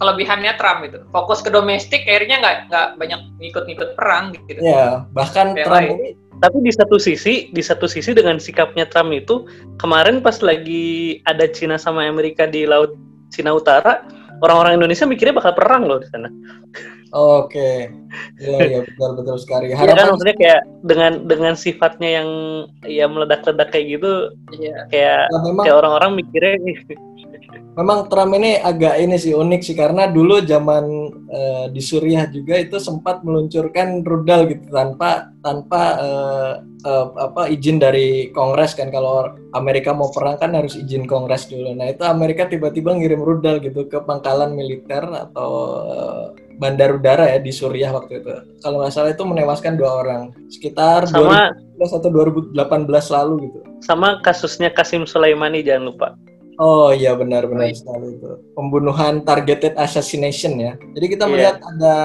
kelebihannya 0.02 0.58
Trump 0.58 0.82
itu 0.90 1.00
fokus 1.14 1.46
ke 1.46 1.54
domestik 1.54 2.02
akhirnya 2.10 2.42
nggak 2.42 2.56
nggak 2.74 2.88
banyak 2.98 3.22
ngikut-ngikut 3.38 3.90
perang 3.94 4.34
gitu. 4.34 4.58
Ya 4.58 5.06
bahkan 5.14 5.54
Kayak 5.54 5.70
Trump 5.70 5.88
ini 6.02 6.10
tapi 6.42 6.58
di 6.66 6.74
satu 6.74 6.98
sisi 6.98 7.54
di 7.54 7.62
satu 7.62 7.86
sisi 7.86 8.18
dengan 8.18 8.42
sikapnya 8.42 8.90
Trump 8.90 9.14
itu 9.14 9.46
kemarin 9.78 10.26
pas 10.26 10.42
lagi 10.42 11.22
ada 11.30 11.46
Cina 11.46 11.78
sama 11.78 12.10
Amerika 12.10 12.50
di 12.50 12.66
laut 12.66 12.98
Cina 13.30 13.54
Utara 13.54 14.02
orang-orang 14.42 14.82
Indonesia 14.82 15.06
mikirnya 15.06 15.38
bakal 15.38 15.54
perang 15.54 15.86
loh 15.86 16.02
di 16.02 16.10
sana 16.10 16.34
Oke, 17.12 17.92
iya 18.40 18.58
iya 18.72 18.80
betul 18.88 19.20
betul 19.20 19.36
sekali. 19.36 19.76
Harapan... 19.76 19.92
Ya 19.92 20.00
kan 20.00 20.08
maksudnya 20.16 20.38
kayak 20.40 20.62
dengan 20.88 21.12
dengan 21.28 21.54
sifatnya 21.60 22.10
yang 22.24 22.30
ya 22.88 23.06
meledak-ledak 23.12 23.68
kayak 23.76 24.00
gitu, 24.00 24.12
iya. 24.56 24.88
kayak 24.88 25.28
nah, 25.28 25.44
memang, 25.44 25.64
kayak 25.68 25.78
orang-orang 25.84 26.12
mikirnya. 26.24 26.56
memang 27.76 28.08
Trump 28.08 28.32
ini 28.36 28.60
agak 28.60 29.00
ini 29.00 29.16
sih 29.20 29.36
unik 29.36 29.62
sih 29.64 29.76
karena 29.76 30.08
dulu 30.08 30.40
zaman 30.44 30.84
uh, 31.32 31.66
di 31.72 31.84
Suriah 31.84 32.28
juga 32.32 32.60
itu 32.60 32.80
sempat 32.80 33.24
meluncurkan 33.28 34.04
rudal 34.08 34.48
gitu 34.48 34.72
tanpa 34.72 35.32
tanpa 35.44 35.82
uh, 36.00 36.54
uh, 36.88 37.08
apa 37.16 37.48
izin 37.52 37.80
dari 37.80 38.32
Kongres 38.32 38.76
kan 38.76 38.92
kalau 38.92 39.36
Amerika 39.56 39.92
mau 39.92 40.12
perang 40.12 40.40
kan 40.40 40.56
harus 40.56 40.80
izin 40.80 41.08
Kongres 41.08 41.48
dulu. 41.48 41.76
Nah 41.76 41.92
itu 41.92 42.04
Amerika 42.08 42.48
tiba-tiba 42.48 42.96
ngirim 42.96 43.20
rudal 43.20 43.60
gitu 43.60 43.88
ke 43.88 44.00
pangkalan 44.04 44.56
militer 44.56 45.04
atau 45.08 45.52
uh, 45.88 46.26
bandar 46.62 46.94
udara 46.94 47.26
ya 47.26 47.42
di 47.42 47.50
Suriah 47.50 47.90
waktu 47.90 48.22
itu. 48.22 48.30
Kalau 48.62 48.86
nggak 48.86 48.94
salah 48.94 49.10
itu 49.10 49.26
menewaskan 49.26 49.82
dua 49.82 50.06
orang 50.06 50.30
sekitar 50.54 51.10
sama 51.10 51.50
2019 51.82 51.98
atau 51.98 52.10
2018 52.54 53.18
lalu 53.18 53.34
gitu. 53.50 53.60
Sama 53.82 54.22
kasusnya 54.22 54.70
Kasim 54.70 55.10
Sulaimani 55.10 55.66
jangan 55.66 55.90
lupa. 55.90 56.08
Oh 56.62 56.94
iya 56.94 57.18
benar-benar 57.18 57.74
sekali 57.74 58.14
itu. 58.14 58.38
Pembunuhan 58.54 59.26
targeted 59.26 59.74
assassination 59.82 60.62
ya. 60.62 60.78
Jadi 60.94 61.06
kita 61.18 61.26
yeah. 61.26 61.32
melihat 61.34 61.58
ada 61.58 61.96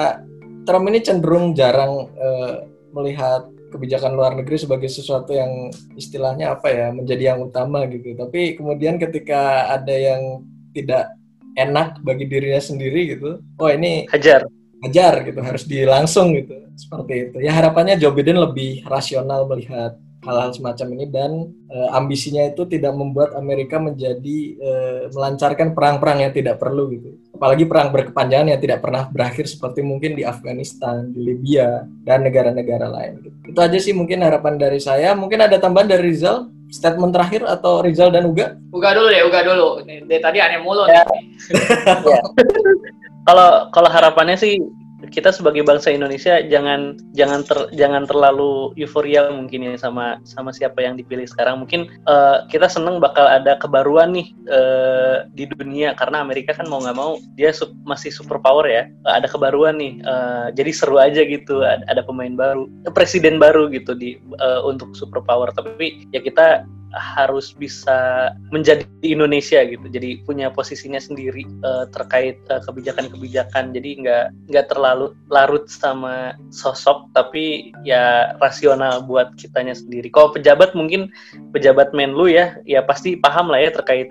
Trump 0.64 0.88
ini 0.88 1.04
cenderung 1.04 1.52
jarang 1.52 2.08
uh, 2.16 2.64
melihat 2.96 3.44
kebijakan 3.68 4.16
luar 4.16 4.32
negeri 4.32 4.56
sebagai 4.56 4.88
sesuatu 4.88 5.36
yang 5.36 5.68
istilahnya 6.00 6.56
apa 6.56 6.72
ya 6.72 6.88
menjadi 6.96 7.36
yang 7.36 7.44
utama 7.44 7.84
gitu. 7.92 8.16
Tapi 8.16 8.56
kemudian 8.56 8.96
ketika 8.96 9.68
ada 9.68 9.92
yang 9.92 10.40
tidak 10.72 11.12
enak 11.56 12.04
bagi 12.04 12.28
dirinya 12.28 12.60
sendiri 12.60 13.16
gitu 13.16 13.40
oh 13.40 13.70
ini 13.72 14.04
hajar 14.12 14.46
hajar 14.84 15.24
gitu 15.24 15.40
harus 15.40 15.64
dilangsung 15.64 16.36
gitu 16.36 16.54
seperti 16.76 17.32
itu 17.32 17.36
ya 17.40 17.56
harapannya 17.56 17.96
Joe 17.96 18.12
Biden 18.12 18.36
lebih 18.36 18.84
rasional 18.84 19.48
melihat 19.48 19.96
hal-hal 20.26 20.50
semacam 20.50 20.86
ini 20.98 21.06
dan 21.06 21.30
uh, 21.70 21.94
ambisinya 21.94 22.42
itu 22.50 22.66
tidak 22.66 22.90
membuat 22.98 23.38
Amerika 23.38 23.78
menjadi 23.78 24.38
uh, 24.58 25.02
melancarkan 25.14 25.70
perang-perang 25.70 26.26
yang 26.26 26.32
tidak 26.34 26.58
perlu 26.58 26.90
gitu. 26.90 27.14
Apalagi 27.38 27.64
perang 27.70 27.94
berkepanjangan 27.94 28.50
yang 28.50 28.60
tidak 28.60 28.82
pernah 28.82 29.06
berakhir 29.06 29.46
seperti 29.46 29.86
mungkin 29.86 30.18
di 30.18 30.26
Afghanistan, 30.26 31.14
di 31.14 31.22
Libya 31.22 31.86
dan 32.02 32.26
negara-negara 32.26 32.90
lain. 32.90 33.22
Gitu. 33.22 33.54
Itu 33.54 33.58
aja 33.62 33.78
sih 33.78 33.94
mungkin 33.94 34.26
harapan 34.26 34.58
dari 34.58 34.82
saya. 34.82 35.14
Mungkin 35.14 35.46
ada 35.46 35.62
tambahan 35.62 35.94
dari 35.94 36.10
Rizal 36.10 36.50
statement 36.70 37.12
terakhir 37.14 37.42
atau 37.46 37.80
Rizal 37.82 38.10
dan 38.10 38.26
Uga? 38.28 38.58
Uga 38.74 38.90
dulu 38.94 39.08
deh, 39.10 39.22
Uga 39.26 39.40
dulu. 39.46 39.68
Dari 39.86 40.20
tadi 40.22 40.38
aneh 40.42 40.60
mulu 40.62 40.86
ya. 40.86 41.02
nih. 41.06 41.24
Kalau 43.26 43.74
kalau 43.74 43.90
harapannya 43.90 44.38
sih 44.38 44.62
kita 45.10 45.30
sebagai 45.32 45.62
bangsa 45.62 45.92
Indonesia 45.92 46.42
jangan 46.44 46.96
jangan 47.16 47.40
ter, 47.46 47.58
jangan 47.74 48.04
terlalu 48.04 48.74
euforia 48.76 49.28
mungkin 49.32 49.66
ya 49.66 49.74
sama 49.78 50.20
sama 50.26 50.50
siapa 50.52 50.82
yang 50.82 50.98
dipilih 50.98 51.26
sekarang. 51.28 51.62
Mungkin 51.64 51.88
uh, 52.06 52.44
kita 52.50 52.66
seneng 52.66 52.98
bakal 52.98 53.26
ada 53.26 53.56
kebaruan 53.58 54.14
nih 54.14 54.28
uh, 54.50 55.26
di 55.32 55.48
dunia. 55.48 55.96
Karena 55.96 56.22
Amerika 56.22 56.52
kan 56.56 56.66
mau 56.68 56.82
nggak 56.82 56.96
mau 56.96 57.18
dia 57.38 57.50
sup, 57.54 57.72
masih 57.86 58.10
super 58.10 58.40
power 58.40 58.66
ya. 58.66 58.88
Uh, 59.06 59.18
ada 59.18 59.28
kebaruan 59.30 59.78
nih 59.78 60.00
uh, 60.04 60.48
jadi 60.52 60.70
seru 60.72 60.98
aja 61.00 61.22
gitu. 61.24 61.62
Ada, 61.62 62.02
pemain 62.06 62.38
baru 62.38 62.70
presiden 62.94 63.42
baru 63.42 63.66
gitu 63.72 63.96
di 63.96 64.20
uh, 64.38 64.62
untuk 64.62 64.94
super 64.94 65.18
power. 65.24 65.50
Tapi 65.50 66.06
ya 66.14 66.22
kita 66.22 66.62
harus 66.96 67.52
bisa 67.52 68.30
menjadi 68.48 68.88
Indonesia 69.04 69.60
gitu. 69.68 69.84
Jadi 69.90 70.24
punya 70.24 70.48
posisinya 70.48 70.98
sendiri 70.98 71.44
uh, 71.66 71.84
terkait 71.92 72.40
kebijakan 72.48 72.96
kebijakan-kebijakan. 73.12 73.64
Jadi 73.76 73.90
nggak 74.04 74.24
nggak 74.52 74.66
terlalu 74.72 74.95
larut 75.30 75.64
sama 75.68 76.36
sosok 76.50 77.10
tapi 77.12 77.74
ya 77.86 78.34
rasional 78.40 79.04
buat 79.04 79.34
kitanya 79.36 79.76
sendiri. 79.76 80.08
Kalau 80.10 80.32
pejabat 80.32 80.72
mungkin 80.72 81.12
pejabat 81.52 81.92
menlu 81.92 82.30
ya 82.30 82.56
ya 82.68 82.82
pasti 82.82 83.16
paham 83.18 83.52
lah 83.52 83.60
ya 83.62 83.70
terkait 83.72 84.10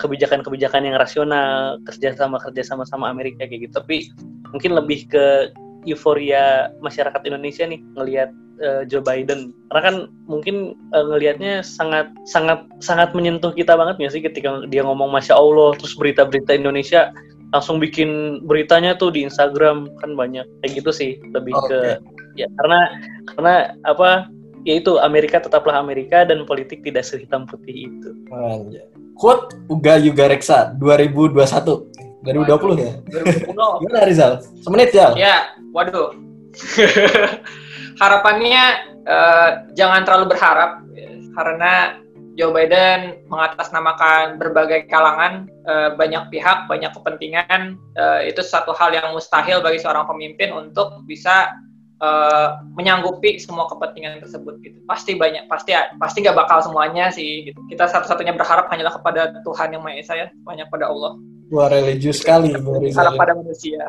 kebijakan-kebijakan 0.10 0.82
yang 0.86 0.96
rasional 0.98 1.78
kerjasama 1.86 2.36
kerjasama 2.42 2.82
sama 2.84 3.08
Amerika 3.08 3.46
kayak 3.46 3.70
gitu. 3.70 3.74
Tapi 3.80 3.96
mungkin 4.50 4.74
lebih 4.76 5.06
ke 5.10 5.54
euforia 5.88 6.68
masyarakat 6.84 7.20
Indonesia 7.24 7.64
nih 7.64 7.80
ngelihat 7.96 8.30
uh, 8.60 8.82
Joe 8.84 9.00
Biden. 9.00 9.56
Karena 9.72 9.82
kan 9.82 9.96
mungkin 10.28 10.76
uh, 10.92 11.04
ngelihatnya 11.08 11.64
sangat 11.64 12.12
sangat 12.28 12.64
sangat 12.84 13.16
menyentuh 13.16 13.52
kita 13.52 13.74
banget 13.74 13.96
nggak 13.96 14.12
sih 14.12 14.22
ketika 14.22 14.64
dia 14.68 14.84
ngomong 14.84 15.08
masya 15.08 15.36
Allah 15.36 15.74
terus 15.80 15.96
berita-berita 15.96 16.52
Indonesia 16.56 17.10
langsung 17.50 17.82
bikin 17.82 18.42
beritanya 18.46 18.94
tuh 18.94 19.10
di 19.10 19.26
Instagram 19.26 19.90
kan 19.98 20.14
banyak 20.14 20.46
kayak 20.62 20.72
gitu 20.78 20.90
sih 20.94 21.10
lebih 21.34 21.54
okay. 21.56 21.68
ke 21.68 21.78
ya 22.38 22.46
karena 22.62 22.80
karena 23.34 23.54
apa 23.84 24.30
ya 24.62 24.78
itu 24.78 25.00
Amerika 25.02 25.42
tetaplah 25.42 25.78
Amerika 25.82 26.22
dan 26.22 26.46
politik 26.46 26.86
tidak 26.86 27.02
sehitam 27.02 27.48
putih 27.48 27.90
itu. 27.90 28.10
Quote 29.18 29.52
Uga 29.68 30.00
Yuga 30.00 30.30
Reksa 30.30 30.72
2021 30.78 31.36
2020 32.24 32.80
ya? 32.80 32.92
2020. 33.48 33.80
Gimana 33.84 34.00
Rizal? 34.04 34.32
Semenit 34.60 34.92
ya? 34.92 35.12
Ya, 35.16 35.36
waduh. 35.72 36.12
harapannya 38.00 38.62
uh, 39.04 39.50
jangan 39.76 40.02
terlalu 40.08 40.34
berharap 40.34 40.80
karena 41.36 42.00
Joe 42.40 42.56
Biden 42.56 43.20
mengatasnamakan 43.28 44.40
berbagai 44.40 44.88
kalangan, 44.88 45.44
uh, 45.68 45.92
banyak 46.00 46.32
pihak, 46.32 46.64
banyak 46.72 46.88
kepentingan. 46.96 47.76
Uh, 48.00 48.24
itu 48.24 48.40
satu 48.40 48.72
hal 48.72 48.96
yang 48.96 49.12
mustahil 49.12 49.60
bagi 49.60 49.76
seorang 49.76 50.08
pemimpin 50.08 50.48
untuk 50.48 51.04
bisa 51.04 51.52
uh, 52.00 52.64
menyanggupi 52.72 53.36
semua 53.36 53.68
kepentingan 53.68 54.24
tersebut. 54.24 54.56
Gitu. 54.64 54.80
Pasti 54.88 55.20
banyak, 55.20 55.52
pasti 55.52 55.76
pasti 56.00 56.24
nggak 56.24 56.40
bakal 56.40 56.64
semuanya 56.64 57.12
sih. 57.12 57.52
Gitu. 57.52 57.60
Kita 57.68 57.84
satu-satunya 57.84 58.32
berharap 58.32 58.72
hanyalah 58.72 58.96
kepada 58.96 59.36
Tuhan 59.44 59.76
yang 59.76 59.84
Maha 59.84 60.00
Esa 60.00 60.16
ya, 60.16 60.32
banyak 60.40 60.72
pada 60.72 60.88
Allah. 60.88 61.20
Wah 61.50 61.66
religius 61.66 62.22
sekali 62.22 62.54
Bu 62.54 62.78
Rizal. 62.78 63.18
pada 63.18 63.34
manusia. 63.34 63.82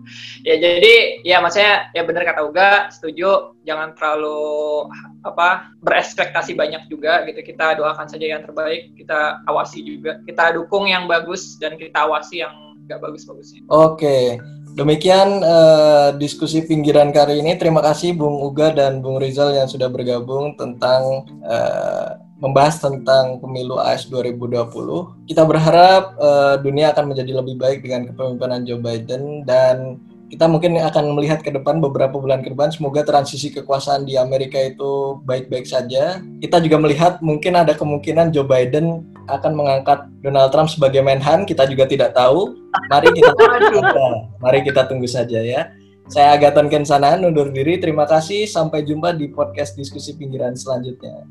ya 0.48 0.54
jadi 0.58 1.22
ya 1.22 1.38
maksudnya 1.38 1.94
ya 1.94 2.02
benar 2.02 2.26
kata 2.26 2.42
Uga, 2.42 2.90
setuju 2.90 3.54
jangan 3.62 3.94
terlalu 3.94 4.90
apa 5.22 5.70
berespektasi 5.78 6.58
banyak 6.58 6.90
juga 6.90 7.22
gitu. 7.30 7.38
Kita 7.46 7.78
doakan 7.78 8.10
saja 8.10 8.26
yang 8.26 8.42
terbaik, 8.42 8.98
kita 8.98 9.46
awasi 9.46 9.86
juga. 9.86 10.18
Kita 10.26 10.58
dukung 10.58 10.90
yang 10.90 11.06
bagus 11.06 11.54
dan 11.62 11.78
kita 11.78 12.02
awasi 12.02 12.42
yang 12.42 12.74
nggak 12.90 12.98
bagus-bagusnya. 12.98 13.62
Oke. 13.70 14.42
Demikian 14.74 15.38
uh, 15.38 16.10
diskusi 16.18 16.66
pinggiran 16.66 17.14
kali 17.14 17.38
ini. 17.38 17.54
Terima 17.54 17.78
kasih 17.78 18.18
Bung 18.18 18.42
Uga 18.42 18.74
dan 18.74 18.98
Bung 18.98 19.22
Rizal 19.22 19.54
yang 19.54 19.70
sudah 19.70 19.86
bergabung 19.86 20.58
tentang 20.58 21.30
uh, 21.46 22.18
membahas 22.42 22.82
tentang 22.82 23.38
pemilu 23.38 23.78
AS 23.78 24.10
2020. 24.10 25.30
Kita 25.30 25.46
berharap 25.46 26.18
uh, 26.18 26.58
dunia 26.58 26.90
akan 26.90 27.14
menjadi 27.14 27.38
lebih 27.38 27.54
baik 27.54 27.86
dengan 27.86 28.10
kepemimpinan 28.10 28.66
Joe 28.66 28.82
Biden 28.82 29.46
dan 29.46 30.02
kita 30.32 30.48
mungkin 30.48 30.80
akan 30.80 31.14
melihat 31.14 31.44
ke 31.44 31.52
depan 31.52 31.78
beberapa 31.78 32.16
bulan 32.16 32.40
ke 32.40 32.50
depan 32.50 32.72
semoga 32.72 33.04
transisi 33.04 33.52
kekuasaan 33.52 34.08
di 34.08 34.16
Amerika 34.16 34.56
itu 34.56 35.20
baik-baik 35.22 35.68
saja. 35.68 36.18
Kita 36.40 36.58
juga 36.64 36.80
melihat 36.80 37.20
mungkin 37.20 37.54
ada 37.54 37.76
kemungkinan 37.76 38.32
Joe 38.32 38.48
Biden 38.48 39.04
akan 39.28 39.52
mengangkat 39.56 40.08
Donald 40.20 40.52
Trump 40.52 40.68
sebagai 40.68 41.00
Menhan, 41.00 41.48
kita 41.48 41.68
juga 41.68 41.84
tidak 41.88 42.16
tahu. 42.16 42.56
Mari 42.88 43.08
kita 43.12 43.32
mari 44.42 44.60
kita 44.64 44.88
tunggu 44.88 45.08
saja 45.08 45.40
ya. 45.40 45.70
Saya 46.04 46.36
Agaton 46.36 46.68
Kensana 46.68 47.16
undur 47.16 47.48
diri. 47.48 47.80
Terima 47.80 48.04
kasih. 48.04 48.44
Sampai 48.44 48.84
jumpa 48.84 49.16
di 49.16 49.32
podcast 49.32 49.72
diskusi 49.72 50.12
pinggiran 50.12 50.52
selanjutnya. 50.52 51.24